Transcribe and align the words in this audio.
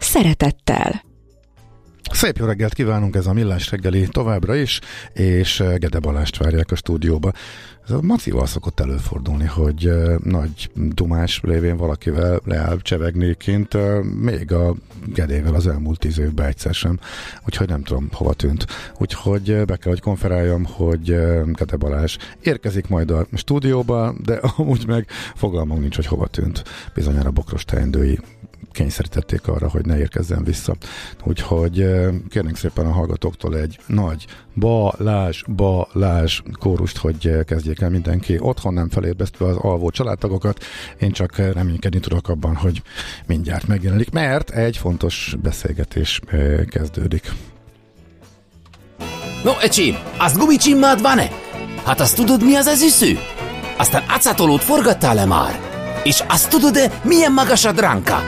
szeretettel. 0.00 1.08
Szép 2.12 2.36
jó 2.36 2.46
reggelt 2.46 2.74
kívánunk, 2.74 3.14
ez 3.14 3.26
a 3.26 3.32
Millás 3.32 3.70
reggeli 3.70 4.08
továbbra 4.08 4.54
is, 4.54 4.80
és 5.12 5.62
Gede 5.76 5.98
Balást 5.98 6.36
várják 6.36 6.70
a 6.70 6.74
stúdióba. 6.74 7.32
Ez 7.84 7.90
a 7.90 8.02
macival 8.02 8.46
szokott 8.46 8.80
előfordulni, 8.80 9.44
hogy 9.44 9.86
uh, 9.86 10.18
nagy 10.18 10.70
dumás 10.74 11.40
révén 11.42 11.76
valakivel 11.76 12.40
leáll 12.44 12.78
csevegnéként, 12.80 13.74
uh, 13.74 14.02
még 14.04 14.52
a 14.52 14.74
Gedével 15.06 15.54
az 15.54 15.66
elmúlt 15.66 15.98
tíz 15.98 16.18
évben 16.18 16.46
egyszer 16.46 16.74
sem, 16.74 16.98
úgyhogy 17.46 17.68
nem 17.68 17.82
tudom, 17.82 18.08
hova 18.12 18.34
tűnt. 18.34 18.66
Úgyhogy 18.98 19.64
be 19.64 19.76
kell, 19.76 19.92
hogy 19.92 20.00
konferáljam, 20.00 20.64
hogy 20.64 21.04
Gede 21.52 21.76
Balázs 21.76 22.16
érkezik 22.40 22.88
majd 22.88 23.10
a 23.10 23.26
stúdióba, 23.34 24.14
de 24.24 24.34
amúgy 24.56 24.86
meg 24.86 25.06
fogalmam 25.34 25.80
nincs, 25.80 25.96
hogy 25.96 26.06
hova 26.06 26.26
tűnt. 26.26 26.62
Bizonyára 26.94 27.30
bokros 27.30 27.64
teendői 27.64 28.18
kényszerítették 28.72 29.48
arra, 29.48 29.68
hogy 29.68 29.86
ne 29.86 29.98
érkezzen 29.98 30.44
vissza. 30.44 30.76
Úgyhogy 31.24 31.74
kérnénk 32.28 32.56
szépen 32.56 32.86
a 32.86 32.92
hallgatóktól 32.92 33.56
egy 33.56 33.78
nagy 33.86 34.26
balás, 34.54 35.44
balás 35.56 36.42
kórust, 36.58 36.96
hogy 36.96 37.44
kezdjék 37.44 37.80
el 37.80 37.90
mindenki 37.90 38.38
otthon, 38.38 38.74
nem 38.74 38.88
felébresztve 38.88 39.46
az 39.46 39.56
alvó 39.56 39.90
családtagokat. 39.90 40.64
Én 40.98 41.10
csak 41.10 41.36
reménykedni 41.36 42.00
tudok 42.00 42.28
abban, 42.28 42.54
hogy 42.54 42.82
mindjárt 43.26 43.66
megjelenik, 43.66 44.10
mert 44.10 44.50
egy 44.50 44.76
fontos 44.76 45.34
beszélgetés 45.42 46.20
kezdődik. 46.68 47.32
No, 49.44 49.52
ecsi, 49.60 49.94
azt 50.18 50.36
gumicsimmád 50.36 51.00
van-e? 51.00 51.28
Hát 51.84 52.00
azt 52.00 52.16
tudod, 52.16 52.44
mi 52.44 52.54
az 52.54 52.66
az 52.66 52.82
üsző? 52.82 53.18
Aztán 53.76 54.02
acatolót 54.08 54.62
forgattál-e 54.62 55.24
már? 55.24 55.69
És 56.02 56.22
azt 56.28 56.48
tudod-e, 56.48 56.90
milyen 57.02 57.32
magas 57.32 57.64
a 57.64 57.72
dránka? 57.72 58.22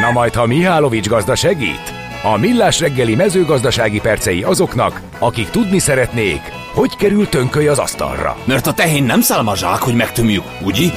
Na 0.00 0.10
majd, 0.10 0.34
ha 0.34 0.46
Mihálovics 0.46 1.08
gazda 1.08 1.34
segít? 1.34 1.92
A 2.22 2.36
Millás 2.36 2.80
reggeli 2.80 3.14
mezőgazdasági 3.14 4.00
percei 4.00 4.42
azoknak, 4.42 5.00
akik 5.18 5.50
tudni 5.50 5.78
szeretnék, 5.78 6.40
hogy 6.74 6.96
kerül 6.96 7.28
tönköly 7.28 7.68
az 7.68 7.78
asztalra. 7.78 8.36
Mert 8.44 8.66
a 8.66 8.72
tehén 8.72 9.04
nem 9.04 9.20
szálmazsák, 9.20 9.78
hogy 9.78 9.94
megtömjük, 9.94 10.44
ugye? 10.62 10.88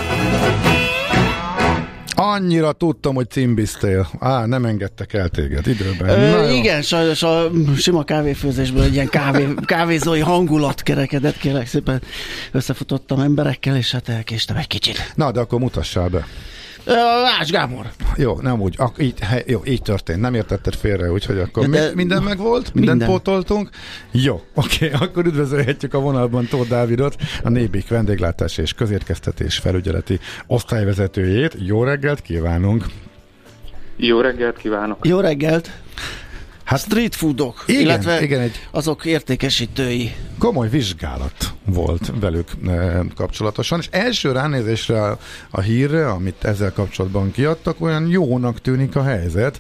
Annyira 2.19 2.71
tudtam, 2.71 3.15
hogy 3.15 3.29
cimbiztél. 3.29 4.09
Á, 4.19 4.45
nem 4.45 4.65
engedtek 4.65 5.13
el 5.13 5.29
téged 5.29 5.67
időben. 5.67 6.09
Ö, 6.09 6.49
igen, 6.49 6.81
sajnos 6.81 7.23
a 7.23 7.49
sima 7.77 8.03
kávéfőzésből 8.03 8.83
egy 8.83 8.93
ilyen 8.93 9.07
kávé, 9.07 9.47
kávézói 9.65 10.19
hangulat 10.19 10.81
kerekedett, 10.83 11.38
kérlek 11.38 11.67
szépen 11.67 12.01
összefutottam 12.51 13.19
emberekkel, 13.19 13.75
és 13.75 13.91
hát 13.91 14.09
elkéstem 14.09 14.55
egy 14.57 14.67
kicsit. 14.67 15.11
Na, 15.15 15.31
de 15.31 15.39
akkor 15.39 15.59
mutassál 15.59 16.09
be. 16.09 16.27
Ács 17.39 17.52
Gábor. 17.52 17.85
Jó, 18.16 18.41
nem 18.41 18.61
úgy. 18.61 18.75
Ak- 18.77 19.02
így, 19.02 19.19
he, 19.19 19.43
jó, 19.45 19.61
így 19.66 19.81
történt. 19.81 20.19
Nem 20.19 20.33
értetted 20.33 20.75
félre, 20.75 21.11
úgyhogy 21.11 21.39
akkor 21.39 21.69
de, 21.69 21.88
mi, 21.88 21.95
minden 21.95 22.23
meg 22.23 22.38
volt? 22.38 22.73
Mindent 22.73 22.97
minden. 22.97 23.16
pótoltunk? 23.16 23.69
Jó, 24.11 24.41
oké, 24.53 24.85
okay, 24.85 24.99
akkor 25.07 25.25
üdvözölhetjük 25.25 25.94
a 25.94 26.00
vonalban 26.00 26.45
Tóth 26.45 26.69
Dávidot, 26.69 27.16
a 27.44 27.50
Nébik 27.50 27.88
vendéglátás 27.88 28.57
és 28.57 28.73
közérkeztetés 28.73 29.57
felügyeleti 29.57 30.19
osztályvezetőjét. 30.47 31.56
Jó 31.59 31.84
reggelt 31.84 32.22
kívánunk! 32.22 32.85
Jó 33.95 34.22
reggelt 34.22 34.57
kívánok! 34.57 35.07
Jó 35.07 35.19
reggelt! 35.19 35.72
Hát 36.67 36.79
street 36.79 37.16
foodok, 37.16 37.63
igen, 37.66 37.81
illetve 37.81 38.22
igen, 38.22 38.41
egy 38.41 38.67
azok 38.72 39.05
értékesítői. 39.05 40.16
Komoly 40.38 40.69
vizsgálat 40.69 41.53
volt 41.66 42.11
velük 42.19 42.50
e, 42.67 43.03
kapcsolatosan, 43.16 43.79
és 43.79 43.88
első 43.91 44.31
ránézésre 44.31 45.01
a, 45.01 45.17
a 45.50 45.61
hírre, 45.61 46.09
amit 46.09 46.44
ezzel 46.44 46.73
kapcsolatban 46.73 47.31
kiadtak, 47.31 47.81
olyan 47.81 48.07
jónak 48.07 48.61
tűnik 48.61 48.95
a 48.95 49.03
helyzet. 49.03 49.59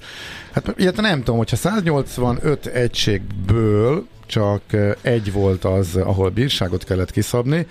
Hát 0.51 0.73
ilyet 0.77 0.95
nem 0.95 1.17
tudom, 1.17 1.37
hogyha 1.37 1.55
185 1.55 2.65
egységből 2.65 4.07
csak 4.25 4.61
egy 5.01 5.31
volt 5.31 5.65
az, 5.65 5.95
ahol 5.95 6.29
bírságot 6.29 6.83
kellett 6.83 7.11
kiszabni, 7.11 7.67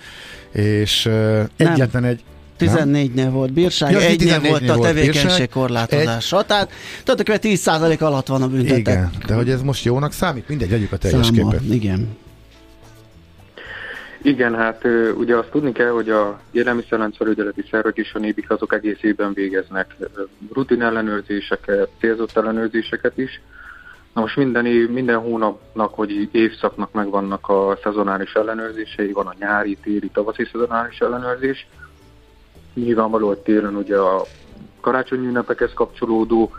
és 0.51 1.03
nem. 1.03 1.47
egyetlen 1.55 2.03
egy 2.03 2.23
14-nél 2.59 3.29
volt 3.31 3.53
bírság, 3.53 3.91
ja, 3.91 3.99
egynél 3.99 4.39
volt 4.39 4.69
a 4.69 4.79
tevékenység 4.79 5.49
korlátozása. 5.49 6.39
Egy... 6.39 6.45
Tehát 6.45 6.69
tulajdonképpen 7.03 7.57
10% 7.95 7.99
alatt 7.99 8.27
van 8.27 8.41
a 8.41 8.47
büntetet. 8.47 8.79
Igen, 8.79 9.11
de 9.27 9.33
hogy 9.33 9.49
ez 9.49 9.61
most 9.61 9.85
jónak 9.85 10.11
számít? 10.11 10.47
Mindegy, 10.47 10.69
vegyük 10.69 10.91
a 10.91 10.97
teljes 10.97 11.25
Számmal, 11.25 11.51
képet. 11.51 11.73
Igen. 11.73 12.17
Igen, 14.21 14.55
hát 14.55 14.83
ugye 15.17 15.35
azt 15.35 15.49
tudni 15.49 15.71
kell, 15.71 15.89
hogy 15.89 16.09
a 16.09 16.39
élelmiszerláncfelügyeleti 16.51 17.63
szervek 17.71 17.97
is 17.97 18.13
a 18.13 18.19
nébik 18.19 18.49
azok 18.49 18.73
egész 18.73 19.01
évben 19.01 19.33
végeznek 19.33 19.95
rutin 20.53 20.81
ellenőrzéseket, 20.81 21.89
célzott 21.99 22.37
ellenőrzéseket 22.37 23.17
is. 23.17 23.41
Na 24.13 24.21
most 24.21 24.35
minden, 24.35 24.65
év, 24.65 24.89
minden 24.89 25.19
hónapnak 25.19 25.95
vagy 25.95 26.29
évszaknak 26.31 26.91
megvannak 26.91 27.47
a 27.47 27.79
szezonális 27.83 28.33
ellenőrzései, 28.33 29.11
van 29.11 29.27
a 29.27 29.35
nyári, 29.39 29.77
téli, 29.83 30.09
tavaszi 30.13 30.47
szezonális 30.51 30.99
ellenőrzés 30.99 31.67
nyilvánvaló, 32.83 33.27
hogy 33.27 33.37
télen 33.37 33.75
ugye 33.75 33.97
a 33.97 34.23
karácsonyi 34.81 35.25
ünnepekhez 35.25 35.73
kapcsolódó 35.73 36.51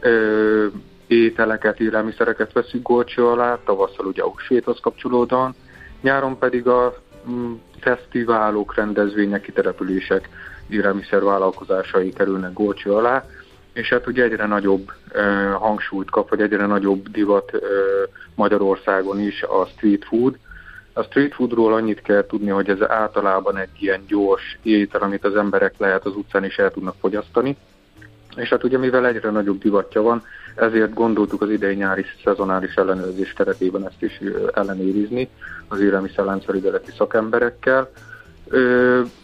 ö, 0.00 0.66
ételeket, 1.06 1.80
élelmiszereket 1.80 2.52
veszünk 2.52 2.86
górcső 2.86 3.26
alá, 3.26 3.58
tavasszal 3.64 4.06
ugye 4.06 4.22
a 4.22 4.28
húsvéthoz 4.28 4.78
kapcsolódóan, 4.80 5.54
nyáron 6.00 6.38
pedig 6.38 6.66
a 6.66 6.94
mm, 7.30 7.52
fesztiválok, 7.80 8.74
rendezvények, 8.74 9.40
kitelepülések, 9.40 10.28
élelmiszervállalkozásai 10.68 12.12
kerülnek 12.12 12.52
górcső 12.52 12.92
alá, 12.92 13.24
és 13.72 13.88
hát 13.88 14.06
ugye 14.06 14.22
egyre 14.22 14.46
nagyobb 14.46 14.92
ö, 15.10 15.20
hangsúlyt 15.58 16.10
kap, 16.10 16.28
vagy 16.28 16.40
egyre 16.40 16.66
nagyobb 16.66 17.08
divat 17.08 17.54
ö, 17.54 17.58
Magyarországon 18.34 19.20
is 19.20 19.42
a 19.42 19.66
street 19.66 20.04
food, 20.04 20.38
a 20.98 21.02
street 21.02 21.34
foodról 21.34 21.74
annyit 21.74 22.02
kell 22.02 22.26
tudni, 22.26 22.50
hogy 22.50 22.68
ez 22.68 22.82
általában 22.88 23.56
egy 23.56 23.68
ilyen 23.78 24.04
gyors 24.06 24.58
étel, 24.62 25.00
amit 25.00 25.24
az 25.24 25.36
emberek 25.36 25.74
lehet 25.78 26.06
az 26.06 26.16
utcán 26.16 26.44
is 26.44 26.58
el 26.58 26.70
tudnak 26.70 26.94
fogyasztani. 27.00 27.56
És 28.36 28.48
hát 28.48 28.64
ugye 28.64 28.78
mivel 28.78 29.06
egyre 29.06 29.30
nagyobb 29.30 29.58
divatja 29.58 30.02
van, 30.02 30.22
ezért 30.54 30.94
gondoltuk 30.94 31.42
az 31.42 31.50
idei 31.50 31.74
nyári 31.74 32.04
szezonális 32.24 32.74
ellenőrzés 32.74 33.32
keretében 33.32 33.86
ezt 33.86 34.02
is 34.02 34.20
ellenőrizni 34.54 35.28
az 35.68 35.80
élelmiszerláncfelügyeleti 35.80 36.90
szakemberekkel. 36.96 37.90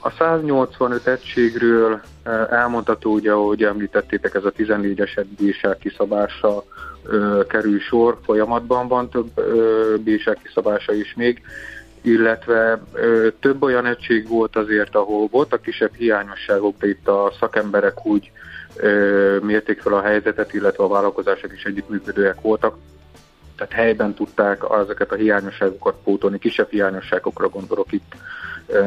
A 0.01 0.11
185 0.11 1.07
egységről 1.07 2.01
elmondható, 2.51 3.13
ugye, 3.13 3.33
ahogy 3.33 3.63
említettétek, 3.63 4.35
ez 4.35 4.45
a 4.45 4.53
14-es 4.53 5.25
bírság 5.39 5.79
kiszabása 5.79 6.65
kerül 7.49 7.81
sor, 7.81 8.19
folyamatban 8.23 8.89
van 8.89 9.09
több 9.09 9.41
bírság 10.01 10.39
kiszabása 10.43 10.93
is 10.93 11.15
még, 11.17 11.43
illetve 12.01 12.83
több 13.41 13.63
olyan 13.63 13.87
egység 13.87 14.29
volt 14.29 14.57
azért, 14.57 14.95
ahol 14.95 15.29
voltak 15.31 15.63
kisebb 15.63 15.95
hiányosságok, 15.95 16.79
de 16.79 16.89
itt 16.89 17.09
a 17.09 17.33
szakemberek 17.41 18.07
úgy 18.07 18.31
mérték 19.43 19.81
fel 19.81 19.93
a 19.93 20.03
helyzetet, 20.03 20.55
illetve 20.55 20.85
a 20.85 20.89
vállalkozások 20.89 21.53
is 21.53 21.65
együttműködőek 21.65 22.41
voltak, 22.41 22.77
tehát 23.57 23.73
helyben 23.73 24.15
tudták 24.15 24.63
ezeket 24.83 25.13
a 25.13 25.17
hiányosságokat 25.17 25.95
pótolni, 26.05 26.39
kisebb 26.39 26.71
hiányosságokra 26.71 27.49
gondolok 27.49 27.93
itt, 27.93 28.15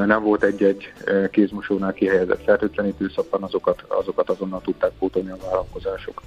nem 0.06 0.24
volt 0.24 0.44
egy-egy 0.44 0.94
kézmosónál 1.32 1.94
kihelyezett 1.94 2.44
fertőtlenítő 2.44 3.12
szappan, 3.16 3.44
azokat, 3.44 3.84
azokat 3.88 4.30
azonnal 4.30 4.62
tudták 4.62 4.92
pótolni 5.00 5.30
a 5.30 5.38
vállalkozások. 5.44 6.22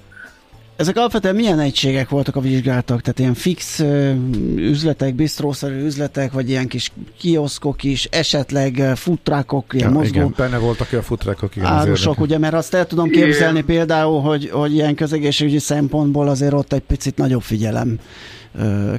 Ezek 0.81 0.97
alapvetően 0.97 1.35
milyen 1.35 1.59
egységek 1.59 2.09
voltak 2.09 2.35
a 2.35 2.39
vizsgálatok? 2.39 3.01
Tehát 3.01 3.19
ilyen 3.19 3.33
fix 3.33 3.79
üzletek, 4.55 5.15
bistrószerű 5.15 5.85
üzletek, 5.85 6.31
vagy 6.31 6.49
ilyen 6.49 6.67
kis 6.67 6.91
kioszkok 7.17 7.83
is, 7.83 8.07
esetleg 8.11 8.91
futrákok, 8.95 9.73
ilyen 9.73 9.89
ja, 9.89 9.95
mozgó... 9.95 10.15
Igen, 10.15 10.33
benne 10.37 10.57
voltak 10.57 10.93
a 10.93 11.01
futrákok, 11.01 11.55
igen. 11.55 11.67
Árusok, 11.67 12.19
ugye, 12.19 12.37
mert 12.37 12.53
azt 12.53 12.73
el 12.73 12.87
tudom 12.87 13.09
képzelni 13.09 13.53
igen. 13.53 13.65
például, 13.65 14.21
hogy, 14.21 14.49
hogy 14.49 14.73
ilyen 14.73 14.95
közegészségügyi 14.95 15.59
szempontból 15.59 16.27
azért 16.27 16.53
ott 16.53 16.73
egy 16.73 16.83
picit 16.87 17.17
nagyobb 17.17 17.41
figyelem 17.41 17.99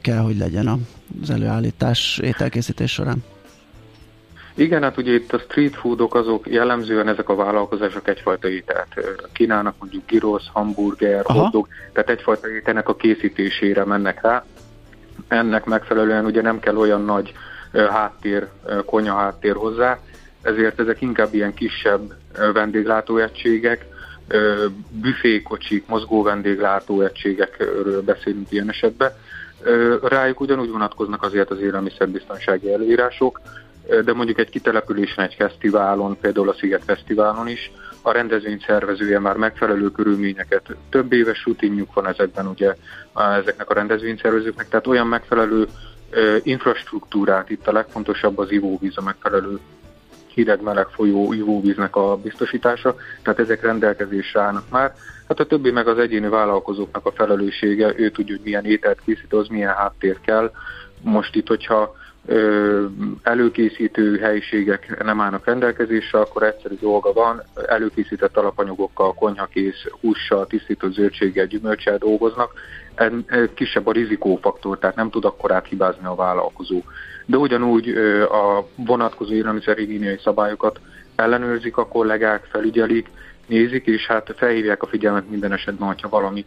kell, 0.01 0.19
hogy 0.19 0.37
legyen 0.37 0.87
az 1.23 1.31
előállítás, 1.31 2.21
ételkészítés 2.23 2.93
során. 2.93 3.23
Igen, 4.55 4.83
hát 4.83 4.97
ugye 4.97 5.13
itt 5.13 5.33
a 5.33 5.39
street 5.39 5.77
foodok 5.77 6.15
azok 6.15 6.47
jellemzően 6.49 7.09
ezek 7.09 7.29
a 7.29 7.35
vállalkozások 7.35 8.09
egyfajta 8.09 8.49
ételt 8.49 8.95
kínálnak, 9.33 9.75
mondjuk 9.79 10.11
gyrosz, 10.11 10.47
hamburger, 10.53 11.25
hotdog, 11.25 11.69
tehát 11.93 12.11
egyfajta 12.11 12.49
ételnek 12.51 12.89
a 12.89 12.97
készítésére 12.97 13.85
mennek 13.85 14.21
rá. 14.23 14.45
Ennek 15.29 15.65
megfelelően 15.65 16.25
ugye 16.25 16.43
nem 16.43 16.61
kell 16.61 16.77
olyan 16.77 17.05
nagy 17.05 17.33
háttér, 17.73 18.49
konya 18.87 19.15
háttér 19.15 19.55
hozzá, 19.55 19.99
ezért 20.43 20.81
ezek 20.81 21.01
inkább 21.01 21.35
ilyen 21.35 21.55
kisebb 21.55 22.15
vendéglátóegységek, 22.53 23.87
büfékocsik, 24.91 25.87
mozgó 25.87 26.23
vendéglátóegységekről 26.23 28.03
beszélünk 28.03 28.51
ilyen 28.51 28.69
esetben. 28.69 29.13
Rájuk 30.03 30.41
ugyanúgy 30.41 30.71
vonatkoznak 30.71 31.23
azért 31.23 31.51
az 31.51 31.61
élelmiszerbiztonsági 31.61 32.73
előírások, 32.73 33.41
de 34.05 34.13
mondjuk 34.13 34.39
egy 34.39 34.51
kitelepülésen, 34.51 35.25
egy 35.25 35.35
fesztiválon, 35.35 36.19
például 36.21 36.49
a 36.49 36.55
Sziget 36.55 36.85
Fesztiválon 36.85 37.49
is, 37.49 37.71
a 38.03 38.13
rendezvény 38.13 38.63
szervezője 38.67 39.19
már 39.19 39.37
megfelelő 39.37 39.91
körülményeket, 39.91 40.63
több 40.91 41.13
éves 41.13 41.45
rutinjuk 41.45 41.95
van 41.95 42.07
ezekben 42.07 42.47
ugye 42.47 42.75
ezeknek 43.15 43.71
a 43.71 43.75
rendezvényszervezőknek, 43.75 44.69
tehát 44.69 44.87
olyan 44.87 45.07
megfelelő 45.07 45.69
infrastruktúrát, 46.43 47.51
itt 47.51 47.67
a 47.67 47.73
legfontosabb 47.73 48.39
az 48.39 48.51
ivóvíz, 48.51 48.97
a 48.97 49.03
megfelelő 49.03 49.59
hideg-meleg 50.35 50.87
folyó 50.87 51.33
ivóvíznek 51.33 51.97
a 51.97 52.17
biztosítása, 52.17 52.97
tehát 53.23 53.39
ezek 53.39 53.63
rendelkezésre 53.63 54.41
állnak 54.41 54.71
már. 54.71 54.95
Hát 55.29 55.41
a 55.41 55.47
többi 55.47 55.71
meg 55.71 55.89
az 55.89 55.99
egyéni 55.99 56.29
vállalkozóknak 56.29 57.07
a 57.07 57.13
felelőssége, 57.13 57.93
ő 57.97 58.11
tudja, 58.11 58.35
hogy 58.35 58.45
milyen 58.45 58.65
ételt 58.65 59.01
készít, 59.05 59.33
az 59.33 59.49
milyen 59.49 59.75
háttér 59.75 60.21
kell. 60.21 60.53
Most 61.01 61.35
itt, 61.35 61.49
hogyha 61.49 61.97
előkészítő 63.23 64.19
helyiségek 64.19 65.03
nem 65.05 65.21
állnak 65.21 65.45
rendelkezésre, 65.45 66.19
akkor 66.19 66.43
egyszerű 66.43 66.75
dolga 66.81 67.13
van, 67.13 67.43
előkészített 67.67 68.37
alapanyagokkal, 68.37 69.15
konyhakész, 69.15 69.87
hússal, 70.01 70.47
tisztított 70.47 70.93
zöldséggel, 70.93 71.47
gyümölcsel 71.47 71.99
dolgoznak, 71.99 72.53
kisebb 73.55 73.87
a 73.87 73.93
rizikófaktor, 73.93 74.79
tehát 74.79 74.97
nem 74.97 75.11
tud 75.11 75.25
akkor 75.25 75.53
áthibázni 75.53 76.05
a 76.05 76.15
vállalkozó. 76.15 76.83
De 77.27 77.37
ugyanúgy 77.37 77.89
a 78.31 78.67
vonatkozó 78.77 79.33
élelmiszerhigiéniai 79.33 80.19
szabályokat 80.23 80.81
ellenőrzik 81.15 81.77
a 81.77 81.89
kollégák, 81.89 82.45
felügyelik, 82.45 83.11
nézik, 83.47 83.87
és 83.87 84.07
hát 84.07 84.35
felhívják 84.37 84.83
a 84.83 84.87
figyelmet 84.87 85.31
minden 85.31 85.53
esetben, 85.53 85.89
hogyha 85.89 86.09
valami 86.09 86.45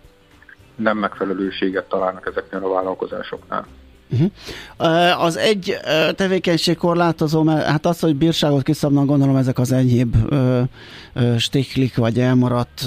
nem 0.76 0.98
megfelelőséget 0.98 1.90
találnak 1.90 2.28
ezeknél 2.28 2.64
a 2.64 2.74
vállalkozásoknál. 2.74 3.68
Uh-huh. 4.10 5.24
Az 5.24 5.38
egy 5.38 5.78
tevékenység 6.16 6.78
korlátozó, 6.78 7.44
mert 7.44 7.66
hát 7.66 7.86
az, 7.86 8.00
hogy 8.00 8.16
bírságot 8.16 8.64
kiszabnak, 8.64 9.06
gondolom 9.06 9.36
ezek 9.36 9.60
az 9.60 9.72
enyhébb 9.72 10.16
stiklik, 11.38 11.96
vagy 11.96 12.20
elmaradt 12.20 12.86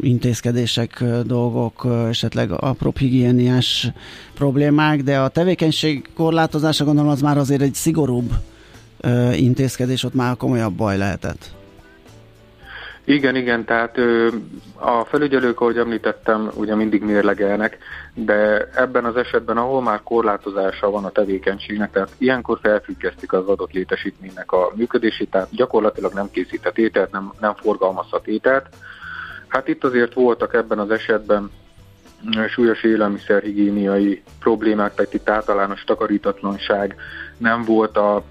intézkedések, 0.00 1.04
dolgok, 1.24 1.86
esetleg 2.08 2.50
apróbb 2.50 2.98
higiéniás 2.98 3.90
problémák, 4.34 5.02
de 5.02 5.18
a 5.18 5.28
tevékenység 5.28 6.08
korlátozása 6.16 6.84
gondolom 6.84 7.10
az 7.10 7.20
már 7.20 7.38
azért 7.38 7.62
egy 7.62 7.74
szigorúbb 7.74 8.30
intézkedés, 9.32 10.04
ott 10.04 10.14
már 10.14 10.36
komolyabb 10.36 10.74
baj 10.74 10.96
lehetett. 10.96 11.50
Igen, 13.06 13.36
igen, 13.36 13.64
tehát 13.64 13.96
a 14.74 15.04
felügyelők, 15.04 15.60
ahogy 15.60 15.76
említettem, 15.76 16.50
ugye 16.54 16.74
mindig 16.74 17.02
mérlegelnek, 17.02 17.78
de 18.14 18.68
ebben 18.74 19.04
az 19.04 19.16
esetben, 19.16 19.56
ahol 19.56 19.82
már 19.82 20.00
korlátozása 20.02 20.90
van 20.90 21.04
a 21.04 21.10
tevékenységnek, 21.10 21.90
tehát 21.90 22.14
ilyenkor 22.18 22.58
felfüggesztik 22.62 23.32
az 23.32 23.48
adott 23.48 23.72
létesítménynek 23.72 24.52
a 24.52 24.72
működését, 24.74 25.30
tehát 25.30 25.48
gyakorlatilag 25.50 26.12
nem 26.12 26.30
készített 26.30 26.78
ételt, 26.78 27.10
nem, 27.10 27.32
nem 27.40 27.54
forgalmazhat 27.54 28.26
ételt. 28.26 28.66
Hát 29.48 29.68
itt 29.68 29.84
azért 29.84 30.14
voltak 30.14 30.54
ebben 30.54 30.78
az 30.78 30.90
esetben 30.90 31.50
súlyos 32.48 32.82
élelmiszerhigiéniai 32.82 34.22
problémák, 34.40 34.94
tehát 34.94 35.14
itt 35.14 35.28
általános 35.28 35.84
takarítatlanság 35.84 36.96
nem 37.38 37.64
volt 37.64 37.96
a 37.96 38.24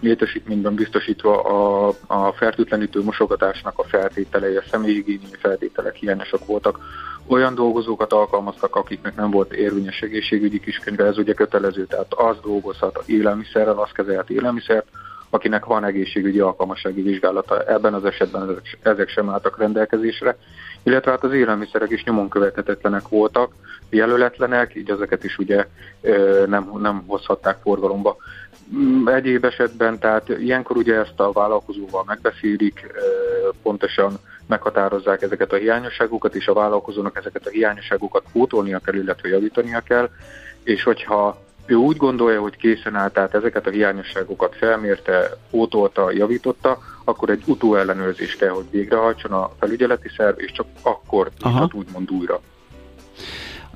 létesítményben 0.00 0.74
biztosítva 0.74 1.42
a, 1.42 1.94
a 2.06 2.32
fertőtlenítő 2.32 3.02
mosogatásnak 3.02 3.78
a 3.78 3.84
feltételei, 3.84 4.56
a 4.56 4.62
személyhigiéniai 4.70 5.36
feltételek 5.38 5.94
hiányosak 5.94 6.46
voltak. 6.46 6.78
Olyan 7.26 7.54
dolgozókat 7.54 8.12
alkalmaztak, 8.12 8.76
akiknek 8.76 9.16
nem 9.16 9.30
volt 9.30 9.52
érvényes 9.52 10.00
egészségügyi 10.00 10.60
kiskönyve, 10.60 11.04
ez 11.04 11.18
ugye 11.18 11.32
kötelező, 11.32 11.84
tehát 11.86 12.14
az 12.14 12.36
dolgozhat 12.42 13.02
élelmiszerrel, 13.06 13.78
az 13.78 13.90
kezelhet 13.92 14.30
élelmiszert, 14.30 14.86
akinek 15.30 15.64
van 15.64 15.84
egészségügyi 15.84 16.40
alkalmassági 16.40 17.02
vizsgálata. 17.02 17.62
Ebben 17.62 17.94
az 17.94 18.04
esetben 18.04 18.42
ezek, 18.42 18.78
ezek 18.82 19.08
sem 19.08 19.28
álltak 19.28 19.58
rendelkezésre, 19.58 20.36
illetve 20.82 21.10
hát 21.10 21.24
az 21.24 21.32
élelmiszerek 21.32 21.90
is 21.90 22.04
nyomon 22.04 22.28
követhetetlenek 22.28 23.08
voltak, 23.08 23.52
jelöletlenek, 23.90 24.74
így 24.74 24.90
ezeket 24.90 25.24
is 25.24 25.38
ugye 25.38 25.66
nem, 26.46 26.70
nem 26.78 27.04
hozhatták 27.06 27.58
forgalomba. 27.62 28.16
Mm, 28.76 29.08
egyéb 29.08 29.44
esetben, 29.44 29.98
tehát 29.98 30.28
ilyenkor 30.28 30.76
ugye 30.76 30.94
ezt 30.94 31.20
a 31.20 31.32
vállalkozóval 31.32 32.04
megbeszélik, 32.06 32.86
pontosan 33.62 34.18
meghatározzák 34.46 35.22
ezeket 35.22 35.52
a 35.52 35.56
hiányosságokat, 35.56 36.34
és 36.34 36.46
a 36.46 36.52
vállalkozónak 36.52 37.16
ezeket 37.16 37.46
a 37.46 37.50
hiányosságokat 37.50 38.24
pótolnia 38.32 38.78
kell, 38.78 38.94
illetve 38.94 39.28
javítania 39.28 39.80
kell, 39.80 40.10
és 40.62 40.82
hogyha 40.82 41.46
ő 41.66 41.74
úgy 41.74 41.96
gondolja, 41.96 42.40
hogy 42.40 42.56
készen 42.56 42.94
áll, 42.94 43.10
tehát 43.10 43.34
ezeket 43.34 43.66
a 43.66 43.70
hiányosságokat 43.70 44.56
felmérte, 44.56 45.36
pótolta, 45.50 46.10
javította, 46.10 46.78
akkor 47.04 47.30
egy 47.30 47.42
utóellenőrzés 47.46 48.36
kell, 48.36 48.48
hogy 48.48 48.70
végrehajtson 48.70 49.32
a 49.32 49.50
felügyeleti 49.58 50.08
szerv, 50.16 50.40
és 50.40 50.52
csak 50.52 50.66
akkor 50.82 51.30
nyithat 51.44 51.74
úgymond 51.74 52.10
újra. 52.10 52.40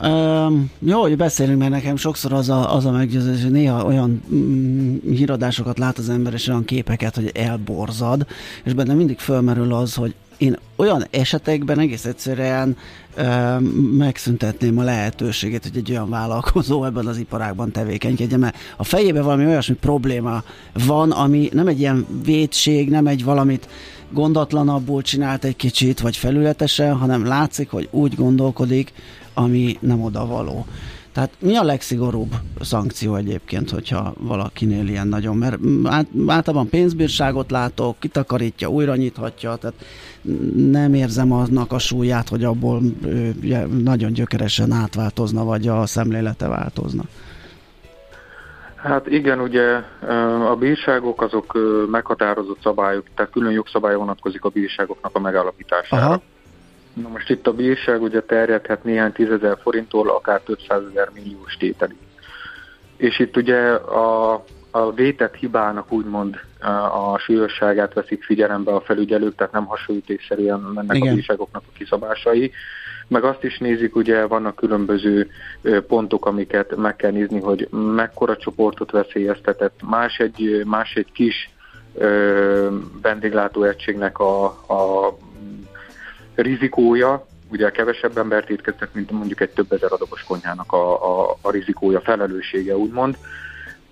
Um, 0.03 0.71
jó, 0.79 1.01
hogy 1.01 1.17
beszélünk, 1.17 1.59
mert 1.59 1.71
nekem 1.71 1.97
sokszor 1.97 2.33
az 2.33 2.49
a, 2.49 2.75
az 2.75 2.87
a 2.87 2.91
meggyőzés, 2.91 3.43
hogy 3.43 3.51
néha 3.51 3.85
olyan 3.85 4.23
mm, 4.35 4.97
híradásokat 5.09 5.79
lát 5.79 5.99
az 5.99 6.09
ember, 6.09 6.33
és 6.33 6.49
olyan 6.49 6.65
képeket, 6.65 7.15
hogy 7.15 7.31
elborzad, 7.35 8.27
és 8.65 8.73
benne 8.73 8.95
mindig 8.95 9.19
fölmerül 9.19 9.75
az, 9.75 9.95
hogy 9.95 10.15
én 10.37 10.59
olyan 10.77 11.07
esetekben 11.11 11.79
egész 11.79 12.05
egyszerűen 12.05 12.77
ö, 13.15 13.59
megszüntetném 13.97 14.79
a 14.79 14.83
lehetőséget, 14.83 15.63
hogy 15.63 15.77
egy 15.77 15.91
olyan 15.91 16.11
vállalkozó 16.11 16.85
ebben 16.85 17.07
az 17.07 17.19
iparágban 17.19 17.71
tevékenykedjen, 17.71 18.41
mert 18.41 18.57
a 18.77 18.85
fejében 18.85 19.25
valami 19.25 19.47
olyasmi 19.47 19.75
probléma 19.75 20.43
van, 20.87 21.11
ami 21.11 21.49
nem 21.53 21.67
egy 21.67 21.81
ilyen 21.81 22.07
védség, 22.25 22.91
nem 22.91 23.07
egy 23.07 23.25
valamit 23.25 23.69
gondatlanabbul 24.13 25.03
csinált 25.03 25.45
egy 25.45 25.57
kicsit, 25.57 26.01
vagy 26.01 26.17
felületesen, 26.17 26.97
hanem 26.97 27.27
látszik, 27.27 27.71
hogy 27.71 27.89
úgy 27.91 28.15
gondolkodik, 28.15 28.93
ami 29.35 29.77
nem 29.81 30.03
oda 30.03 30.27
való. 30.27 30.67
Tehát 31.13 31.31
mi 31.39 31.57
a 31.57 31.63
legszigorúbb 31.63 32.35
szankció 32.61 33.15
egyébként, 33.15 33.71
hogyha 33.71 34.15
valakinél 34.19 34.89
ilyen 34.89 35.09
nagyon, 35.09 35.37
mert 35.37 35.59
általában 36.27 36.69
pénzbírságot 36.69 37.51
látok, 37.51 37.99
kitakarítja, 37.99 38.69
újra 38.69 38.97
nyithatja, 38.97 39.57
tehát 39.57 39.75
nem 40.57 40.95
érzem 40.95 41.33
annak 41.33 41.73
a 41.73 41.79
súlyát, 41.79 42.29
hogy 42.29 42.45
abból 42.45 42.81
nagyon 43.83 44.13
gyökeresen 44.13 44.73
átváltozna, 44.73 45.45
vagy 45.45 45.69
a 45.69 45.87
szemlélete 45.87 46.49
változna. 46.49 47.03
Hát 48.77 49.07
igen, 49.07 49.41
ugye 49.41 49.81
a 50.51 50.57
bírságok 50.59 51.23
azok 51.23 51.59
meghatározott 51.91 52.61
szabályok, 52.63 53.07
tehát 53.15 53.33
külön 53.33 53.53
jogszabály 53.53 53.95
vonatkozik 53.95 54.45
a 54.45 54.49
bírságoknak 54.49 55.17
a 55.17 55.21
megállapítására. 55.21 56.07
Aha. 56.07 56.23
Na 56.95 57.09
most 57.09 57.31
itt 57.31 57.47
a 57.47 57.53
bírság 57.53 58.03
ugye 58.03 58.21
terjedhet 58.21 58.85
néhány 58.85 59.13
tízezer 59.13 59.59
forinttól, 59.63 60.09
akár 60.11 60.41
több 60.41 60.59
százezer 60.69 61.11
milliós 61.15 61.57
tételig. 61.57 61.97
És 62.97 63.19
itt 63.19 63.37
ugye 63.37 63.59
a, 63.75 64.45
a 64.71 64.93
vétett 64.93 65.35
hibának 65.35 65.93
úgymond 65.93 66.41
a 66.93 67.19
súlyosságát 67.19 67.95
veszik 67.95 68.25
figyelembe 68.25 68.75
a 68.75 68.81
felügyelők, 68.81 69.35
tehát 69.35 69.53
nem 69.53 69.65
hasonlítésszerűen 69.65 70.61
mennek 70.61 70.97
Igen. 70.97 71.13
a 71.13 71.15
bírságoknak 71.15 71.63
a 71.67 71.77
kiszabásai. 71.77 72.53
Meg 73.09 73.25
azt 73.25 73.45
is 73.45 73.59
nézik, 73.59 73.97
ugye 73.97 74.27
vannak 74.27 74.57
különböző 74.57 75.31
pontok, 75.87 76.27
amiket 76.27 76.77
meg 76.77 76.97
kell 76.97 77.11
nézni, 77.11 77.41
hogy 77.41 77.69
mekkora 77.71 78.37
csoportot 78.37 78.91
veszélyeztetett. 78.91 79.81
Más 79.89 80.19
egy, 80.19 80.63
más 80.65 80.95
egy 80.95 81.13
kis 81.13 81.51
vendéglátóegységnek 83.03 84.19
a, 84.19 84.45
a 84.47 85.17
rizikója, 86.35 87.27
ugye 87.49 87.71
kevesebb 87.71 88.19
embert 88.19 88.51
étkeztek, 88.51 88.93
mint 88.93 89.11
mondjuk 89.11 89.41
egy 89.41 89.51
több 89.51 89.73
ezer 89.73 89.93
adagos 89.93 90.23
konyhának 90.23 90.73
a, 90.73 91.21
a, 91.21 91.37
a 91.41 91.51
rizikója, 91.51 92.01
felelőssége 92.01 92.77
úgymond. 92.77 93.17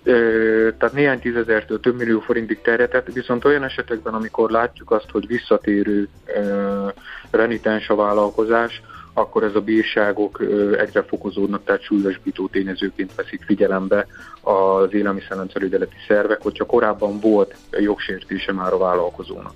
Ö, 0.03 0.69
tehát 0.77 0.95
néhány 0.95 1.19
tízezertől 1.19 1.79
több 1.79 1.97
millió 1.97 2.19
forintig 2.19 2.61
terjedett, 2.61 3.13
viszont 3.13 3.45
olyan 3.45 3.63
esetekben, 3.63 4.13
amikor 4.13 4.51
látjuk 4.51 4.91
azt, 4.91 5.09
hogy 5.11 5.27
visszatérő 5.27 6.07
ö, 6.25 6.87
renitens 7.31 7.89
a 7.89 7.95
vállalkozás, 7.95 8.81
akkor 9.13 9.43
ez 9.43 9.55
a 9.55 9.61
bírságok 9.61 10.41
egyre 10.77 11.03
fokozódnak, 11.03 11.63
tehát 11.63 11.83
súlyosbító 11.83 12.47
tényezőként 12.47 13.15
veszik 13.15 13.43
figyelembe 13.45 14.07
az 14.41 14.93
élelmiszerrendszerügyeleti 14.93 15.95
szervek, 16.07 16.41
hogyha 16.41 16.65
korábban 16.65 17.19
volt 17.19 17.55
jogsértése 17.71 18.53
már 18.53 18.73
a 18.73 18.77
vállalkozónak. 18.77 19.53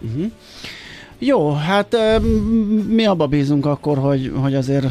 Uh-huh. 0.00 0.32
Jó, 1.22 1.52
hát 1.52 1.96
mi 2.88 3.04
abba 3.04 3.26
bízunk 3.26 3.66
akkor, 3.66 3.98
hogy, 3.98 4.32
hogy 4.34 4.54
azért 4.54 4.86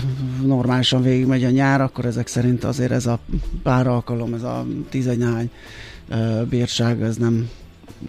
normálisan 0.45 1.01
végigmegy 1.01 1.43
a 1.43 1.49
nyár, 1.49 1.81
akkor 1.81 2.05
ezek 2.05 2.27
szerint 2.27 2.63
azért 2.63 2.91
ez 2.91 3.05
a 3.05 3.19
pár 3.63 3.87
alkalom, 3.87 4.33
ez 4.33 4.43
a 4.43 4.65
tizenhány 4.89 5.49
bírság, 6.49 7.01
ez 7.01 7.15
nem 7.15 7.49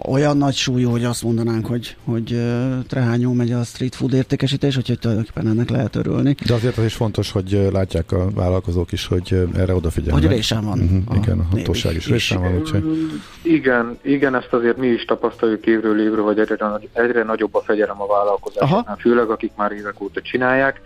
olyan 0.09 0.37
nagy 0.37 0.55
súlyú, 0.55 0.91
hogy 0.91 1.05
azt 1.05 1.23
mondanánk, 1.23 1.67
hogy, 1.67 1.97
hogy 2.05 2.43
trehányó 2.89 3.33
megy 3.33 3.53
a 3.53 3.63
street 3.63 3.95
food 3.95 4.13
értékesítés, 4.13 4.77
úgyhogy 4.77 4.99
tulajdonképpen 4.99 5.47
ennek 5.47 5.71
lehet 5.71 5.97
örülni. 5.97 6.35
De 6.47 6.55
azért 6.55 6.79
az 6.79 6.85
is 6.85 6.95
fontos, 6.95 7.31
hogy 7.31 7.69
látják 7.73 8.13
a 8.13 8.31
vállalkozók 8.31 8.93
is, 8.93 9.07
hogy 9.07 9.49
erre 9.57 9.75
odafigyelnek. 9.75 10.23
Hogy 10.23 10.33
résem 10.33 10.65
van. 10.65 10.79
Uh-huh, 10.79 11.17
igen, 11.23 11.39
a 11.39 11.57
hatóság 11.57 11.95
is 11.95 12.09
résem 12.09 12.41
van. 12.41 12.59
Úgyhogy... 12.59 13.11
Igen, 13.43 13.99
igen, 14.03 14.35
ezt 14.35 14.53
azért 14.53 14.77
mi 14.77 14.87
is 14.87 15.05
tapasztaljuk 15.05 15.67
évről 15.67 16.01
évről, 16.01 16.25
hogy 16.25 16.39
egyre, 16.39 16.81
egyre 16.93 17.23
nagyobb 17.23 17.55
a 17.55 17.61
fegyelem 17.61 18.01
a 18.01 18.07
vállalkozásoknál, 18.07 18.97
főleg 18.97 19.31
akik 19.31 19.53
már 19.57 19.73
évek 19.73 20.01
óta 20.01 20.21
csinálják. 20.21 20.81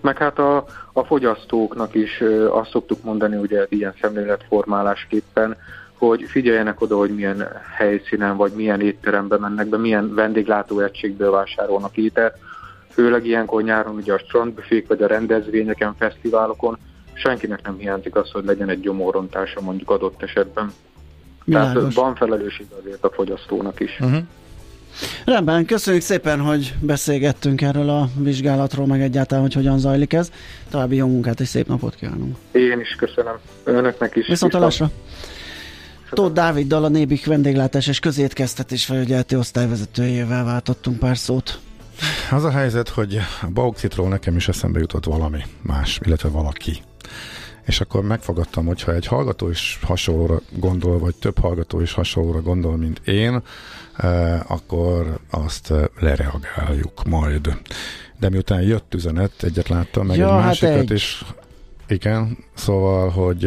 Meg 0.00 0.18
hát 0.18 0.38
a, 0.38 0.64
a 0.92 1.04
fogyasztóknak 1.04 1.94
is 1.94 2.22
azt 2.50 2.70
szoktuk 2.70 3.04
mondani, 3.04 3.36
ugye 3.36 3.66
ilyen 3.68 3.94
szemléletformálásképpen, 4.00 5.56
hogy 6.00 6.24
figyeljenek 6.28 6.80
oda, 6.80 6.96
hogy 6.96 7.14
milyen 7.14 7.48
helyszínen 7.76 8.36
vagy 8.36 8.52
milyen 8.52 8.80
étterembe 8.80 9.38
mennek 9.38 9.66
be, 9.66 9.76
milyen 9.76 10.14
vendéglátóegységből 10.14 11.30
vásárolnak 11.30 11.96
ételt. 11.96 12.34
Főleg 12.90 13.26
ilyenkor 13.26 13.62
nyáron 13.62 13.94
ugye 13.94 14.12
a 14.12 14.18
strandbüfék 14.18 14.86
vagy 14.86 15.02
a 15.02 15.06
rendezvényeken, 15.06 15.94
fesztiválokon 15.98 16.78
senkinek 17.12 17.62
nem 17.62 17.76
hiányzik 17.78 18.16
az, 18.16 18.30
hogy 18.30 18.44
legyen 18.44 18.68
egy 18.68 18.80
gyomorrontása 18.80 19.60
mondjuk 19.60 19.90
adott 19.90 20.22
esetben. 20.22 20.72
Világos. 21.44 21.72
Tehát 21.72 21.94
van 21.94 22.14
felelősség 22.14 22.66
azért 22.80 23.04
a 23.04 23.10
fogyasztónak 23.10 23.80
is. 23.80 23.98
Uh-huh. 24.00 24.22
Rendben, 25.24 25.64
köszönjük 25.64 26.02
szépen, 26.02 26.40
hogy 26.40 26.74
beszélgettünk 26.80 27.62
erről 27.62 27.88
a 27.88 28.08
vizsgálatról, 28.18 28.86
meg 28.86 29.00
egyáltalán, 29.00 29.42
hogy 29.42 29.54
hogyan 29.54 29.78
zajlik 29.78 30.12
ez. 30.12 30.30
További 30.70 30.96
jó 30.96 31.06
munkát 31.06 31.40
és 31.40 31.48
szép 31.48 31.66
napot 31.66 31.94
kívánunk. 31.94 32.36
Én 32.52 32.80
is 32.80 32.94
köszönöm. 32.98 33.34
Önöknek 33.64 34.16
is. 34.16 34.26
Viszont 34.26 34.52
Viszont. 34.52 34.92
Tóth 36.10 36.32
Dáviddal 36.32 36.84
a 36.84 36.88
Nébik 36.88 37.26
vendéglátás 37.26 37.86
és 37.86 37.98
közétkeztetés 37.98 38.84
felügyeleti 38.84 39.36
osztályvezetőjével 39.36 40.44
váltottunk 40.44 40.98
pár 40.98 41.16
szót. 41.16 41.60
Az 42.30 42.44
a 42.44 42.50
helyzet, 42.50 42.88
hogy 42.88 43.16
a 43.42 43.46
bauxitról 43.46 44.08
nekem 44.08 44.36
is 44.36 44.48
eszembe 44.48 44.78
jutott 44.78 45.04
valami 45.04 45.42
más, 45.62 46.00
illetve 46.04 46.28
valaki. 46.28 46.82
És 47.66 47.80
akkor 47.80 48.02
megfogadtam, 48.02 48.66
hogyha 48.66 48.94
egy 48.94 49.06
hallgató 49.06 49.48
is 49.48 49.78
hasonlóra 49.82 50.40
gondol, 50.50 50.98
vagy 50.98 51.14
több 51.14 51.38
hallgató 51.38 51.80
is 51.80 51.92
hasonlóra 51.92 52.42
gondol, 52.42 52.76
mint 52.76 53.00
én, 53.08 53.42
eh, 53.96 54.50
akkor 54.50 55.18
azt 55.30 55.70
eh, 55.70 55.84
lereagáljuk 55.98 57.04
majd. 57.04 57.58
De 58.18 58.28
miután 58.28 58.62
jött 58.62 58.94
üzenet, 58.94 59.42
egyet 59.42 59.68
láttam, 59.68 60.06
meg 60.06 60.16
ja, 60.16 60.26
egy 60.26 60.32
hát 60.32 60.44
másikat 60.44 60.74
hát 60.74 60.80
egy. 60.80 60.90
is 60.90 61.24
igen, 61.90 62.38
szóval, 62.54 63.08
hogy 63.08 63.44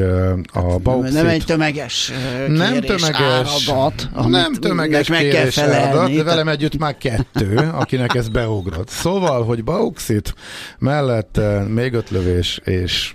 a 0.53 0.77
bauxit... 0.83 1.13
Nem 1.13 1.27
egy 1.27 1.45
tömeges 1.45 2.11
nem 2.47 2.79
tömeges, 2.79 3.69
áradat, 3.69 4.09
nem 4.27 4.53
tömeges 4.53 5.07
meg 5.07 5.21
kérés 5.21 5.55
kell 5.55 5.71
áradat, 5.71 6.15
de 6.15 6.23
velem 6.23 6.47
együtt 6.47 6.77
már 6.77 6.97
kettő, 6.97 7.55
akinek 7.73 8.15
ez 8.15 8.29
beugrott. 8.29 8.89
Szóval, 8.89 9.43
hogy 9.43 9.63
bauxit 9.63 10.35
mellett 10.79 11.39
még 11.67 11.93
öt 11.93 12.09
lövés 12.09 12.59
és 12.63 13.13